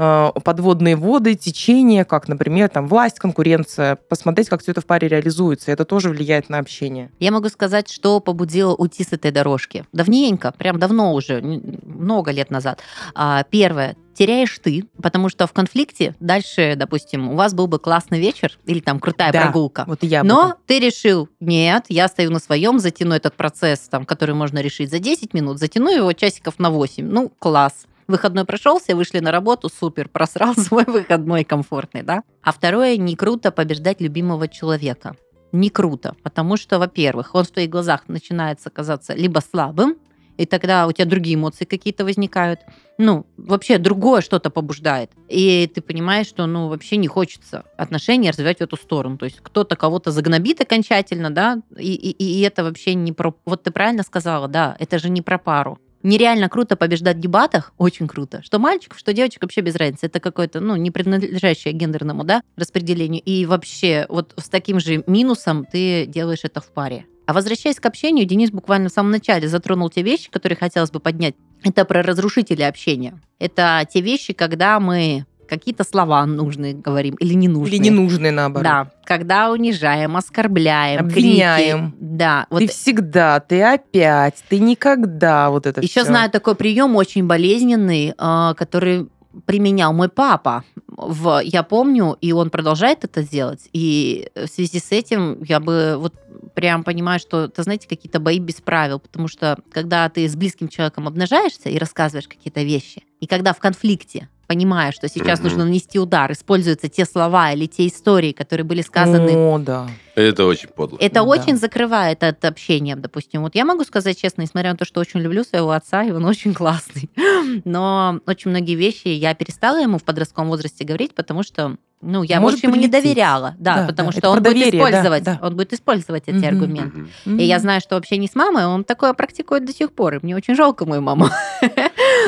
[0.00, 5.70] подводные воды, течения, как, например, там власть, конкуренция, посмотреть, как все это в паре реализуется.
[5.70, 7.10] Это тоже влияет на общение.
[7.18, 9.84] Я могу сказать, что побудило уйти с этой дорожки.
[9.92, 12.80] Давненько, прям давно уже, много лет назад.
[13.14, 18.20] А, первое, теряешь ты, потому что в конфликте дальше, допустим, у вас был бы классный
[18.20, 19.84] вечер или там крутая да, прогулка.
[19.86, 24.34] Вот я Но ты решил, нет, я стою на своем, затяну этот процесс, там, который
[24.34, 27.06] можно решить за 10 минут, затяну его часиков на 8.
[27.06, 27.86] Ну, класс.
[28.10, 32.24] Выходной прошелся, вышли на работу, супер, просрал свой выходной комфортный, да?
[32.42, 35.14] А второе, не круто побеждать любимого человека.
[35.52, 39.94] Не круто, потому что, во-первых, он в твоих глазах начинается казаться либо слабым,
[40.38, 42.60] и тогда у тебя другие эмоции какие-то возникают.
[42.98, 45.12] Ну, вообще другое что-то побуждает.
[45.28, 49.18] И ты понимаешь, что, ну, вообще не хочется отношения развивать в эту сторону.
[49.18, 53.34] То есть кто-то кого-то загнобит окончательно, да, и, и, и это вообще не про...
[53.44, 57.72] Вот ты правильно сказала, да, это же не про пару нереально круто побеждать в дебатах,
[57.78, 58.42] очень круто.
[58.42, 60.06] Что мальчиков, что девочек, вообще без разницы.
[60.06, 63.22] Это какое-то, ну, не принадлежащее гендерному, да, распределению.
[63.22, 67.06] И вообще вот с таким же минусом ты делаешь это в паре.
[67.26, 70.98] А возвращаясь к общению, Денис буквально в самом начале затронул те вещи, которые хотелось бы
[70.98, 71.36] поднять.
[71.62, 73.20] Это про разрушители общения.
[73.38, 77.76] Это те вещи, когда мы какие-то слова нужные говорим или ненужные.
[77.76, 78.64] Или ненужные, наоборот.
[78.64, 81.90] Да, когда унижаем, оскорбляем, обвиняем.
[81.90, 81.96] Крики.
[82.00, 82.46] Да.
[82.50, 82.60] Вот.
[82.60, 86.04] Ты всегда, ты опять, ты никогда, вот это Еще все.
[86.04, 89.08] знаю такой прием очень болезненный, а, который
[89.44, 90.64] применял мой папа.
[90.86, 93.68] В, я помню, и он продолжает это делать.
[93.72, 96.14] И в связи с этим я бы вот
[96.54, 100.68] прям понимаю, что это, знаете, какие-то бои без правил, потому что когда ты с близким
[100.68, 105.44] человеком обнажаешься и рассказываешь какие-то вещи, и когда в конфликте понимая, что сейчас mm-hmm.
[105.44, 109.30] нужно нанести удар, используются те слова или те истории, которые были сказаны.
[109.36, 109.88] О, да.
[110.16, 110.98] Это очень подло.
[111.00, 111.22] Это да.
[111.22, 113.42] очень закрывает от общения, допустим.
[113.42, 116.24] Вот я могу сказать честно, несмотря на то, что очень люблю своего отца, и он
[116.24, 117.08] очень классный,
[117.64, 122.40] но очень многие вещи я перестала ему в подростковом возрасте говорить, потому что ну, я
[122.40, 125.46] Может больше ему не доверяла, да, да потому да, что он будет использовать, да, да.
[125.46, 126.48] он будет использовать эти mm-hmm.
[126.48, 126.98] аргументы.
[127.26, 127.38] Mm-hmm.
[127.38, 130.18] И я знаю, что вообще не с мамой, он такое практикует до сих пор, и
[130.22, 131.28] мне очень жалко мою маму.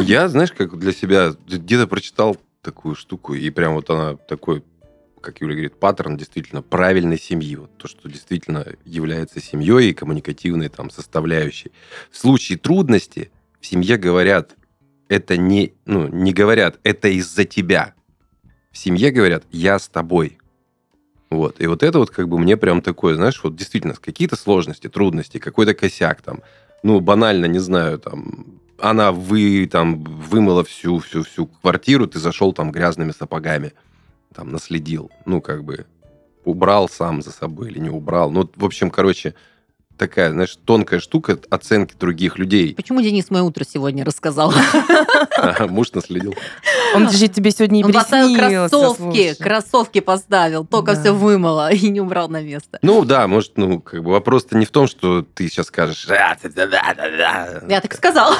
[0.00, 4.62] Я, знаешь, как для себя где-то прочитал такую штуку, и прям вот она такой,
[5.22, 10.68] как Юля говорит, паттерн действительно правильной семьи, вот то, что действительно является семьей и коммуникативной
[10.68, 11.72] там составляющей.
[12.10, 14.54] В случае трудности в семье говорят,
[15.08, 17.94] это не, ну, не говорят, это из-за тебя,
[18.72, 20.38] в семье говорят, я с тобой.
[21.30, 21.60] Вот.
[21.60, 25.38] И вот это вот как бы мне прям такое, знаешь, вот действительно, какие-то сложности, трудности,
[25.38, 26.40] какой-то косяк там,
[26.82, 28.46] ну, банально, не знаю, там,
[28.78, 33.72] она вы, там, вымыла всю, всю, всю квартиру, ты зашел там грязными сапогами,
[34.34, 35.10] там, наследил.
[35.24, 35.86] Ну, как бы,
[36.44, 38.30] убрал сам за собой или не убрал.
[38.30, 39.34] Ну, в общем, короче,
[40.02, 42.74] такая, знаешь, тонкая штука оценки других людей.
[42.74, 44.52] Почему Денис мое утро сегодня рассказал?
[45.68, 46.34] Муж наследил.
[46.92, 51.88] Он же тебе сегодня и Он поставил приснился, кроссовки, кроссовки поставил, только все вымыло и
[51.88, 52.80] не убрал на место.
[52.82, 56.04] Ну да, может, ну, как бы вопрос-то не в том, что ты сейчас скажешь...
[57.68, 58.34] Я так сказала.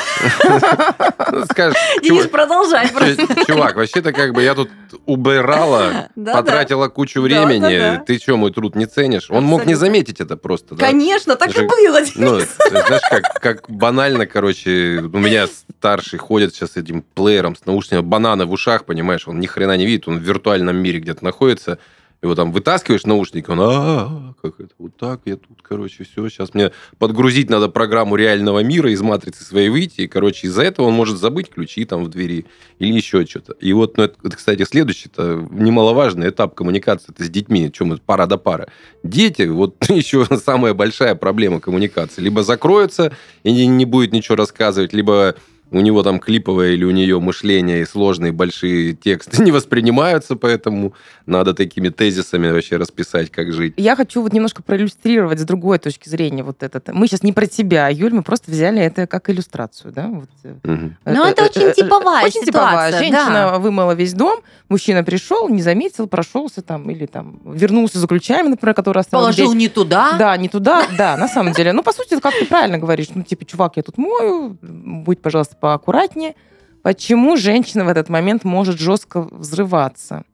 [1.31, 3.44] Ну, скажешь, Денис, «Чувак, продолжай просто.
[3.46, 4.68] Чувак, вообще-то как бы я тут
[5.07, 8.03] убирала, потратила кучу времени.
[8.05, 9.31] Ты что, мой труд не ценишь?
[9.31, 10.75] Он мог не заметить это просто.
[10.75, 10.87] да.
[10.87, 12.01] Конечно, так Же- было.
[12.15, 17.67] Ну, знаешь, как, как банально, короче, у меня старший ходит сейчас с этим плеером, с
[17.67, 21.25] наушниками, бананы в ушах, понимаешь, он ни хрена не видит, он в виртуальном мире где-то
[21.25, 21.79] находится,
[22.23, 26.55] его там вытаскиваешь наушники, он, а как это, вот так я тут, короче, все, сейчас
[26.55, 30.95] мне подгрузить надо программу реального мира из матрицы своей выйти, и, короче, из-за этого он
[30.95, 32.47] может забыть ключи там в двери
[32.79, 33.55] или еще что-то.
[33.55, 37.89] И вот, ну, это, это, кстати, следующий, это немаловажный этап коммуникации это с детьми, чем
[37.89, 38.69] мы пара до пара.
[39.03, 42.23] Дети, вот еще самая большая проблема коммуникации.
[42.23, 45.35] Либо закроются и не, не будет ничего рассказывать, либо
[45.73, 50.93] у него там клиповое или у нее мышление и сложные большие тексты не воспринимаются, поэтому
[51.27, 53.75] надо такими тезисами вообще расписать, как жить.
[53.77, 56.89] Я хочу вот немножко проиллюстрировать с другой точки зрения вот этот.
[56.93, 60.09] Мы сейчас не про тебя, Юль, мы просто взяли это как иллюстрацию, да?
[60.09, 60.29] Вот.
[60.45, 60.97] э, Мгм.
[61.05, 62.89] Ну, это очень типовая очень типовая.
[62.91, 63.59] ситуация, Женщина да.
[63.59, 68.75] вымыла весь дом, мужчина пришел, не заметил, прошелся там, или там вернулся за ключами, например,
[68.75, 69.23] которые оставил.
[69.23, 69.59] Положил здесь.
[69.59, 70.17] не туда.
[70.19, 71.73] Да, не туда, да, на самом деле.
[71.73, 75.57] Ну, по сути, как ты правильно говоришь, ну, типа, чувак, я тут мою, будь, пожалуйста,
[75.62, 76.35] поаккуратнее.
[76.83, 80.25] Почему женщина в этот момент может жестко взрываться?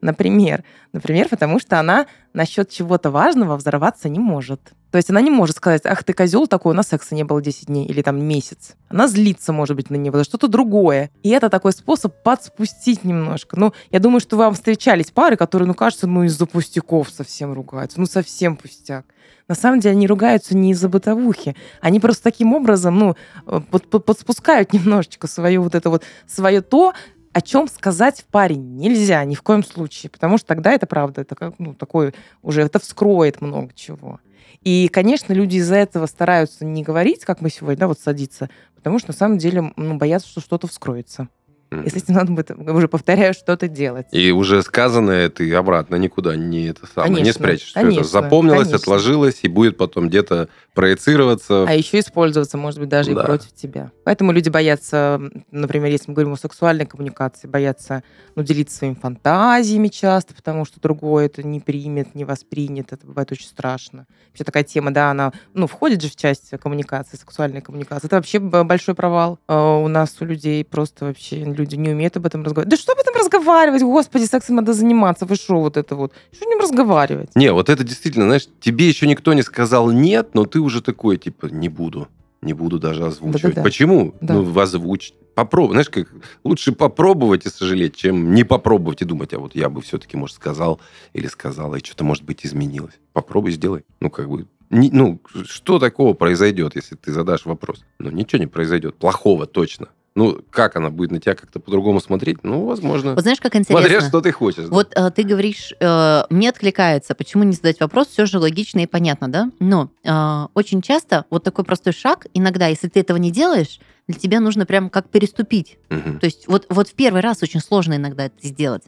[0.00, 4.60] Например, например, потому что она насчет чего-то важного взорваться не может.
[4.90, 7.42] То есть она не может сказать, ах ты козел такой, у нас секса не было
[7.42, 8.74] 10 дней или там месяц.
[8.88, 11.10] Она злится, может быть, на него, что-то другое.
[11.22, 13.58] И это такой способ подспустить немножко.
[13.58, 18.00] Ну, я думаю, что вам встречались пары, которые, ну, кажется, ну, из-за пустяков совсем ругаются.
[18.00, 19.04] Ну, совсем пустяк.
[19.46, 21.54] На самом деле они ругаются не из-за бытовухи.
[21.80, 26.62] Они просто таким образом, ну, э, под- под- подспускают немножечко свое вот это вот, свое
[26.62, 26.94] то,
[27.32, 31.20] о чем сказать в паре нельзя ни в коем случае, потому что тогда это правда,
[31.22, 34.20] это ну, такое уже, это вскроет много чего.
[34.62, 38.98] И, конечно, люди из-за этого стараются не говорить, как мы сегодня, да, вот садиться, потому
[38.98, 41.28] что на самом деле ну, боятся, что что-то вскроется.
[41.70, 41.82] Мгм.
[41.84, 44.06] И с этим надо будет, уже повторяю, что-то делать.
[44.12, 47.66] И уже сказанное ты обратно никуда не это самое, не Конечно, спрячешь.
[47.68, 48.76] Всё конечно, это запомнилось, конечно.
[48.76, 51.64] отложилось, и будет потом где-то проецироваться.
[51.68, 53.22] А еще использоваться, может быть, даже Да.
[53.22, 53.90] и против тебя.
[54.04, 58.02] Поэтому люди боятся, например, если мы говорим о сексуальной коммуникации, боятся
[58.34, 62.92] ну, делиться своими фантазиями часто, потому что другой это не примет, не воспринят.
[62.92, 64.06] Это бывает очень страшно.
[64.28, 68.06] Вообще такая тема, да, она ну, входит же в часть коммуникации, сексуальной коммуникации.
[68.06, 70.64] Это вообще большой провал э, у нас, у людей.
[70.64, 72.70] Просто вообще люди не умеют об этом разговаривать.
[72.70, 73.82] Да что об этом разговаривать?
[73.82, 75.26] Господи, сексом надо заниматься.
[75.26, 76.12] Вы что вот это вот?
[76.32, 77.30] Что о нем разговаривать?
[77.34, 81.16] Не, вот это действительно, знаешь, тебе еще никто не сказал нет, но ты уже такой,
[81.18, 82.08] типа, не буду.
[82.40, 83.42] Не буду даже озвучивать.
[83.42, 83.62] Да-да-да.
[83.62, 84.14] Почему?
[84.20, 84.34] Да.
[84.34, 85.12] Ну, озвучь.
[85.34, 85.72] Попробуй.
[85.74, 86.08] Знаешь, как
[86.44, 90.36] лучше попробовать и сожалеть, чем не попробовать и думать, а вот я бы все-таки, может,
[90.36, 90.80] сказал
[91.12, 92.94] или сказала, и что-то, может быть, изменилось.
[93.12, 93.82] Попробуй, сделай.
[94.00, 97.84] Ну, как бы, не- ну, что такого произойдет, если ты задашь вопрос?
[97.98, 98.96] Ну, ничего не произойдет.
[98.96, 99.88] Плохого точно.
[100.14, 102.42] Ну, как она будет на тебя как-то по-другому смотреть?
[102.42, 103.14] Ну, возможно.
[103.14, 104.08] Вот знаешь, как Смотря, интересно?
[104.08, 104.64] что ты хочешь.
[104.64, 104.74] да.
[104.74, 108.86] Вот э, ты говоришь, э, мне откликается, почему не задать вопрос, все же логично и
[108.86, 109.50] понятно, да?
[109.60, 114.18] Но э, очень часто вот такой простой шаг, иногда, если ты этого не делаешь, для
[114.18, 115.78] тебя нужно прям как переступить.
[115.90, 116.18] Мгм.
[116.18, 118.82] То есть вот, вот в первый раз очень сложно иногда это сделать.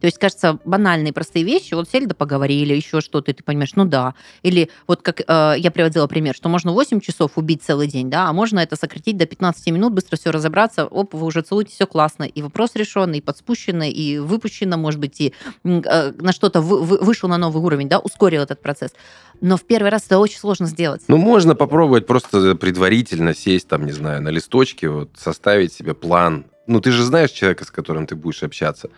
[0.00, 3.72] То есть, кажется, банальные простые вещи, вот сели да поговорили, еще что-то, и ты понимаешь,
[3.74, 4.14] ну да.
[4.42, 8.28] Или вот как э, я приводила пример, что можно 8 часов убить целый день, да,
[8.28, 11.86] а можно это сократить до 15 минут, быстро все разобраться, оп, вы уже целуете, все
[11.86, 16.82] классно, и вопрос решен, и подспущено, и выпущено, может быть, и э, на что-то вы-
[16.82, 18.92] вы- вышел на новый уровень, да, ускорил этот процесс.
[19.40, 21.02] Но в первый раз это очень сложно сделать.
[21.08, 26.46] Ну, можно попробовать просто предварительно сесть, там, не знаю, на листочке, вот, составить себе план.
[26.66, 28.90] Ну, ты же знаешь человека, с которым ты будешь общаться.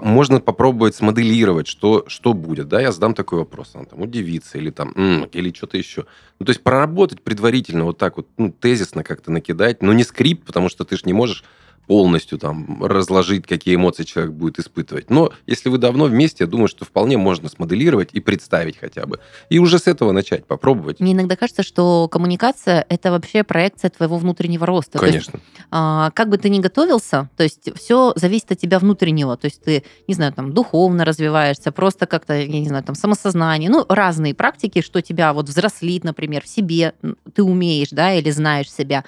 [0.00, 2.68] Можно попробовать смоделировать, что, что будет.
[2.68, 3.72] Да, я задам такой вопрос.
[3.74, 6.06] Он там удивится или там, «М», или что-то еще.
[6.38, 9.82] Ну, то есть проработать предварительно вот так вот, ну, тезисно как-то накидать.
[9.82, 11.44] Но не скрипт, потому что ты же не можешь
[11.86, 15.10] полностью там разложить, какие эмоции человек будет испытывать.
[15.10, 19.18] Но если вы давно вместе, я думаю, что вполне можно смоделировать и представить хотя бы.
[19.48, 21.00] И уже с этого начать, попробовать.
[21.00, 24.98] Мне иногда кажется, что коммуникация это вообще проекция твоего внутреннего роста.
[24.98, 25.40] То есть, Конечно.
[25.70, 29.36] а, как бы ты ни готовился, то есть все зависит от тебя внутреннего.
[29.36, 33.70] То есть ты, не знаю, там духовно развиваешься, просто как-то, я не знаю, там самосознание,
[33.70, 36.94] ну, разные практики, что тебя вот взрослит, например, в себе
[37.34, 39.04] ты умеешь, да, или знаешь себя.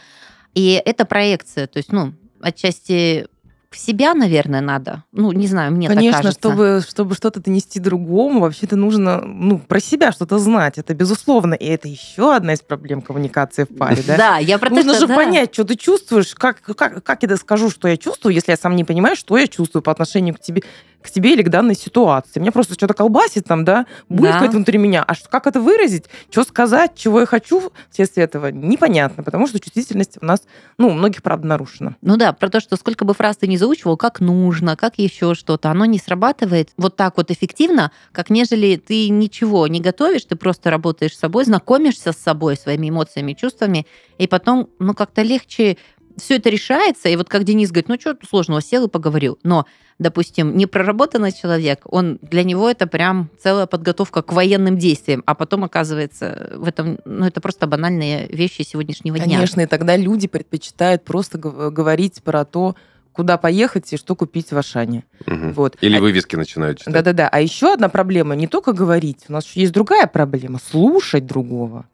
[0.55, 3.27] И это проекция, то есть, ну, отчасти
[3.75, 5.03] в себя, наверное, надо.
[5.11, 6.41] Ну, не знаю, мне Конечно, так кажется.
[6.41, 10.79] чтобы, чтобы что-то донести другому, вообще-то нужно ну, про себя что-то знать.
[10.79, 11.55] Это безусловно.
[11.55, 14.03] И это еще одна из проблем коммуникации в паре.
[14.07, 17.37] Да, Да, я про то, Нужно же понять, что ты чувствуешь, как, как, как я
[17.37, 20.41] скажу, что я чувствую, если я сам не понимаю, что я чувствую по отношению к
[20.41, 20.63] тебе,
[21.05, 22.41] к тебе или к данной ситуации.
[22.41, 24.57] Меня просто что-то колбасит там, да, булькает Да.
[24.57, 25.05] внутри меня.
[25.07, 26.05] А что, как это выразить?
[26.31, 28.47] Что сказать, чего я хочу вследствие этого?
[28.47, 30.45] Непонятно, потому что чувствительность у нас,
[30.79, 31.97] ну, у многих, правда, нарушена.
[32.01, 35.35] Ну да, про то, что сколько бы фраз ты не заучивал, как нужно, как еще
[35.35, 40.37] что-то, оно не срабатывает вот так вот эффективно, как нежели ты ничего не готовишь, ты
[40.37, 43.87] просто работаешь с собой, знакомишься с собой, своими эмоциями, чувствами,
[44.17, 45.77] и потом, ну, как-то легче
[46.17, 49.39] все это решается, и вот как Денис говорит, ну, что сложного, сел и поговорил.
[49.43, 49.67] Но,
[49.99, 55.65] допустим, непроработанный человек, он для него это прям целая подготовка к военным действиям, а потом
[55.65, 59.35] оказывается в этом, ну, это просто банальные вещи сегодняшнего дня.
[59.37, 62.75] Конечно, и тогда люди предпочитают просто гов- говорить про то,
[63.13, 65.05] куда поехать и что купить в Ашане.
[65.27, 65.53] Мгм.
[65.53, 65.77] Вот.
[65.81, 66.95] Или А- вывески начинают читать.
[66.95, 67.29] Да-да-да.
[67.29, 71.87] А еще одна проблема не только говорить, у нас еще есть другая проблема слушать другого.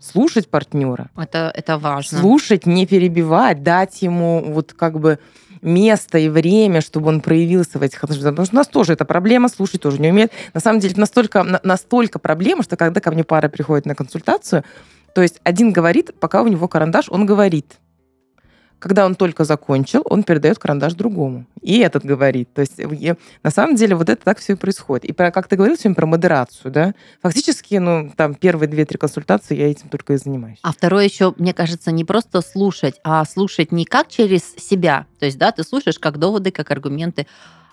[0.00, 1.10] Слушать партнера.
[1.16, 2.18] Это, это важно.
[2.18, 5.18] Слушать, не перебивать, дать ему вот как бы
[5.62, 8.32] место и время, чтобы он проявился в этих отношениях.
[8.32, 10.32] Потому что у нас тоже эта проблема, слушать тоже не умеет.
[10.54, 13.94] На самом деле это настолько, на- настолько проблема, что когда ко мне пара приходит на
[13.94, 14.64] консультацию,
[15.14, 17.78] то есть один говорит, пока у него карандаш, он говорит.
[18.80, 21.46] Когда он только закончил, он передает карандаш другому.
[21.62, 22.52] И этот говорит.
[22.54, 22.80] То есть
[23.42, 25.04] на самом деле вот это так все и происходит.
[25.04, 26.94] И про, как ты говорил сегодня про модерацию, да?
[27.22, 30.58] Фактически, ну, там первые две-три консультации я этим только и занимаюсь.
[30.62, 35.06] А второе еще, мне кажется, не просто слушать, а слушать не как через себя.
[35.18, 37.26] То есть, да, ты слушаешь как доводы, как аргументы,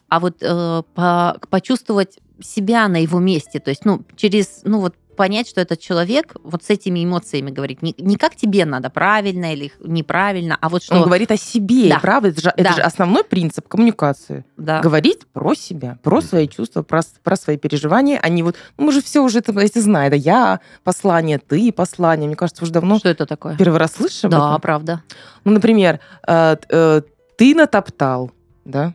[0.09, 3.59] а вот э, по- почувствовать себя на его месте.
[3.59, 7.81] То есть, ну, через, ну, вот понять, что этот человек вот с этими эмоциями говорит.
[7.81, 10.95] Не, не как тебе надо, правильно или неправильно, а вот что...
[10.95, 11.99] Он говорит о себе, Да.
[11.99, 12.73] правда, это же, это Да.
[12.73, 14.45] же основной принцип коммуникации.
[14.55, 14.79] да.
[14.79, 18.19] Говорить про себя, про свои чувства, про, про свои переживания.
[18.21, 20.11] Они вот, ну, мы же все уже это, эти знаем.
[20.11, 22.27] Да, я послание, ты послание.
[22.27, 23.57] Мне кажется, уже давно Что это такое?
[23.57, 24.61] первый раз слышишь об Да, этом?
[24.61, 25.03] правда.
[25.43, 27.01] Ну, например, э, э,
[27.37, 28.31] ты натоптал,
[28.65, 28.93] да?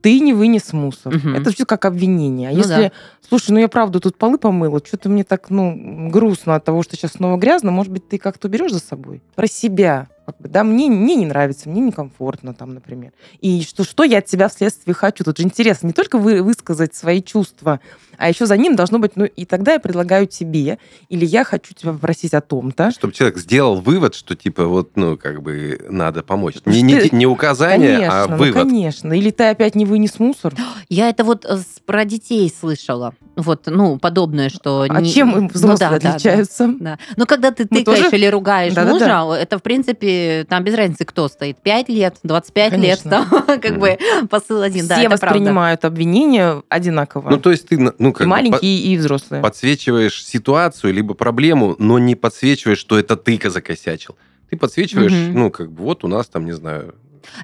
[0.00, 1.14] Ты не вынес мусор.
[1.14, 1.36] Мгм.
[1.36, 2.48] Это все как обвинение.
[2.48, 2.92] А Ну если,
[3.28, 6.96] слушай, ну я правда тут полы помыла, что-то мне так, ну, грустно от того, что
[6.96, 9.22] сейчас снова грязно, может быть, ты как-то уберешь за собой?
[9.34, 10.08] Про себя.
[10.26, 13.12] Как бы, да, мне, мне не нравится, мне некомфортно там, например.
[13.40, 15.24] И что, что я от тебя вследствие хочу?
[15.24, 17.80] Тут же интересно не только вы, высказать свои чувства,
[18.20, 21.74] а еще за ним должно быть, ну, и тогда я предлагаю тебе, или я хочу
[21.74, 26.22] тебя попросить о том-то, Чтобы человек сделал вывод, что типа вот, ну, как бы надо
[26.22, 26.56] помочь.
[26.58, 28.62] Что Не, не, не указание, Конечно, а ну, вывод.
[28.64, 29.12] конечно.
[29.12, 30.54] Или ты опять не вынес мусор.
[30.88, 33.14] Я это вот э, про детей слышала.
[33.36, 34.84] Вот, ну, подобное, что...
[34.88, 36.10] А не- чем им Ну взрослые да, да, да.
[36.10, 36.70] отличаются?
[36.78, 36.98] Да.
[37.16, 39.24] Но когда ты Мы тыкаешь тоже- или ругаешь Да-да-да.
[39.24, 41.56] мужа, это, в принципе, там без разницы, кто стоит.
[41.62, 43.10] 5 лет, 25 лет, Конечно.
[43.46, 43.98] там, как бы
[44.28, 44.86] посыл один.
[44.86, 45.26] Да, Все правда.
[45.26, 47.30] воспринимают обвинения одинаково.
[47.30, 49.42] Ну, то есть ты, ну, и как бы маленькие, и взрослые.
[49.42, 54.16] по- подсвечиваешь ситуацию, либо проблему, но не подсвечиваешь, что это ты закосячил.
[54.50, 55.34] Ты подсвечиваешь, Мгм.
[55.38, 56.94] ну, как бы, вот у нас там, не знаю,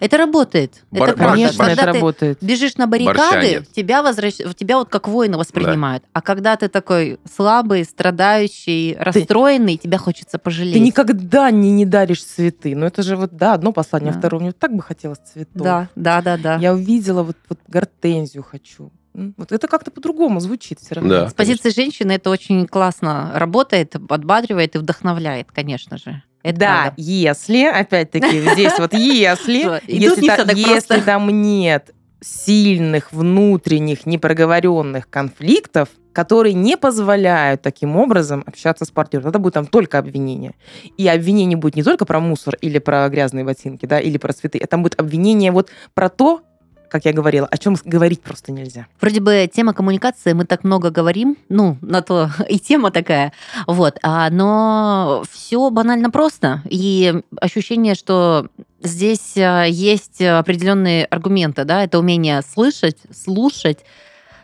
[0.01, 0.83] Это работает.
[0.91, 1.35] Бар- это правда.
[1.35, 2.39] Конечно, Когда это ты работает.
[2.41, 4.37] бежишь на баррикады, тебя, возвращ...
[4.57, 6.03] тебя вот как воина воспринимают.
[6.15, 10.73] А когда ты такой слабый, страдающий, расстроенный, тебя хочется пожалеть.
[10.75, 12.75] Ты никогда не, не даришь цветы.
[12.75, 14.17] Ну, это же вот, да, одно послание, Да.
[14.17, 14.41] а второе.
[14.43, 15.63] Мне так бы хотелось цветов.
[15.63, 16.57] Да, да, да, да.
[16.57, 18.91] Я увидела, вот, вот гортензию хочу.
[19.37, 21.11] Вот это как-то по-другому звучит все равно.
[21.11, 21.29] Да.
[21.31, 26.23] С позиции женщины это очень классно работает, подбадривает и вдохновляет, конечно же.
[26.43, 26.95] Это да, правда.
[26.97, 37.61] если, опять-таки, здесь вот если, если, там нет сильных внутренних непроговоренных конфликтов, которые не позволяют
[37.63, 39.25] таким образом общаться с партнером.
[39.25, 40.55] Тогда будет там только обвинение.
[40.97, 44.59] И обвинение будет не только про мусор или про грязные ботинки, да, или про цветы.
[44.59, 46.41] Это будет обвинение вот про то,
[46.89, 48.87] как я говорила, о чем говорить просто нельзя.
[49.01, 53.33] Вроде бы тема коммуникации, мы так много говорим, ну, на то и тема такая,
[53.67, 58.49] вот, а, но все банально просто, и ощущение, что
[58.81, 63.79] здесь а, есть определенные аргументы, да, это умение слышать, слушать,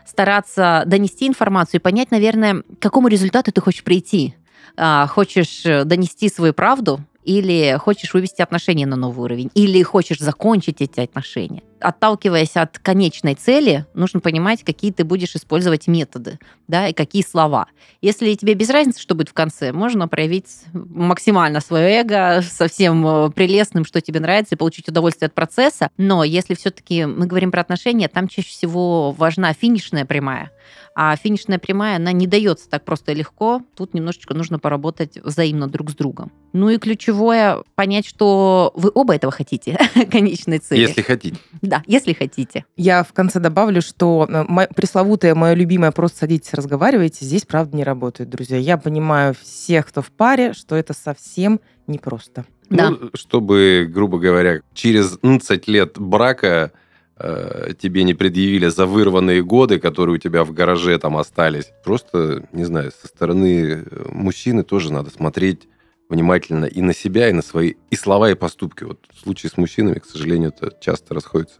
[0.05, 4.35] стараться донести информацию и понять, наверное, к какому результату ты хочешь прийти.
[4.75, 10.19] А, Хочешь э, донести свою правду или хочешь вывести отношения на новый уровень, или хочешь
[10.19, 11.63] закончить эти отношения.
[11.83, 17.67] Отталкиваясь от конечной цели, нужно понимать, какие ты будешь использовать методы, да, и какие слова.
[18.01, 23.31] Если тебе без разницы, что будет в конце, можно проявить максимально свое эго, совсем э,
[23.31, 25.89] прелестным, что тебе нравится, и получить удовольствие от процесса.
[25.97, 30.51] Но если все-таки мы говорим про отношения, там чаще всего важна финишная прямая.
[30.95, 33.61] А финишная прямая, она не дается так просто и легко.
[33.75, 36.31] Тут немножечко нужно поработать взаимно друг с другом.
[36.53, 39.77] Ну и ключевое понять, что вы оба этого хотите,
[40.11, 40.79] конечной цели.
[40.79, 41.37] если хотите.
[41.73, 42.65] Да, если хотите.
[42.77, 47.83] Я в конце добавлю, что э, пресловутое мое любимое «просто садитесь, разговаривайте» здесь, правда, не
[47.83, 48.57] работает, друзья.
[48.57, 52.45] Я понимаю всех, кто в паре, что это совсем непросто.
[52.69, 52.91] Да.
[52.91, 56.71] Ну, чтобы, грубо говоря, через 20 лет брака
[57.17, 61.71] э, тебе не предъявили за вырванные годы, которые у тебя в гараже там остались.
[61.83, 65.67] Просто, не знаю, со стороны э, мужчины тоже надо смотреть
[66.13, 68.83] внимательно и на себя, и на свои и слова, и поступки.
[68.83, 71.57] Вот в случае с мужчинами, к сожалению, это часто расходится.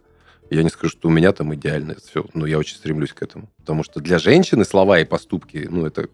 [0.50, 3.50] Я не скажу, что у меня там идеально все, но я очень стремлюсь к этому.
[3.58, 6.08] Потому что для женщины слова и поступки, ну, это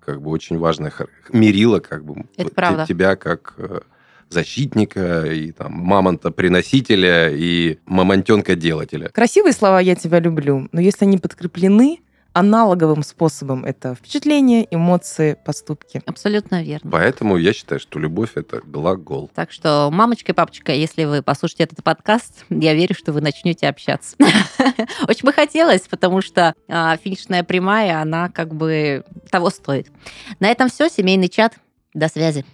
[0.00, 0.92] как бы очень важное
[1.30, 2.86] мерило как бы Это правда.
[2.86, 3.80] тебя как э,
[4.28, 9.08] защитника и там мамонта-приносителя и мамонтенка-делателя.
[9.08, 12.00] Красивые слова «я тебя люблю», но если они подкреплены
[12.36, 16.02] аналоговым способом, это впечатления, эмоции, поступки.
[16.04, 16.90] Абсолютно верно.
[16.90, 19.30] Поэтому я считаю, что любовь это глагол.
[19.34, 23.66] Так что, мамочка и папочка, если вы послушаете этот подкаст, я верю, что вы начнете
[23.68, 24.16] общаться.
[25.08, 29.88] Очень бы хотелось, потому что а, финишная прямая, она как бы того стоит.
[30.38, 30.90] На этом все.
[30.90, 31.54] Семейный чат.
[31.94, 32.44] До связи.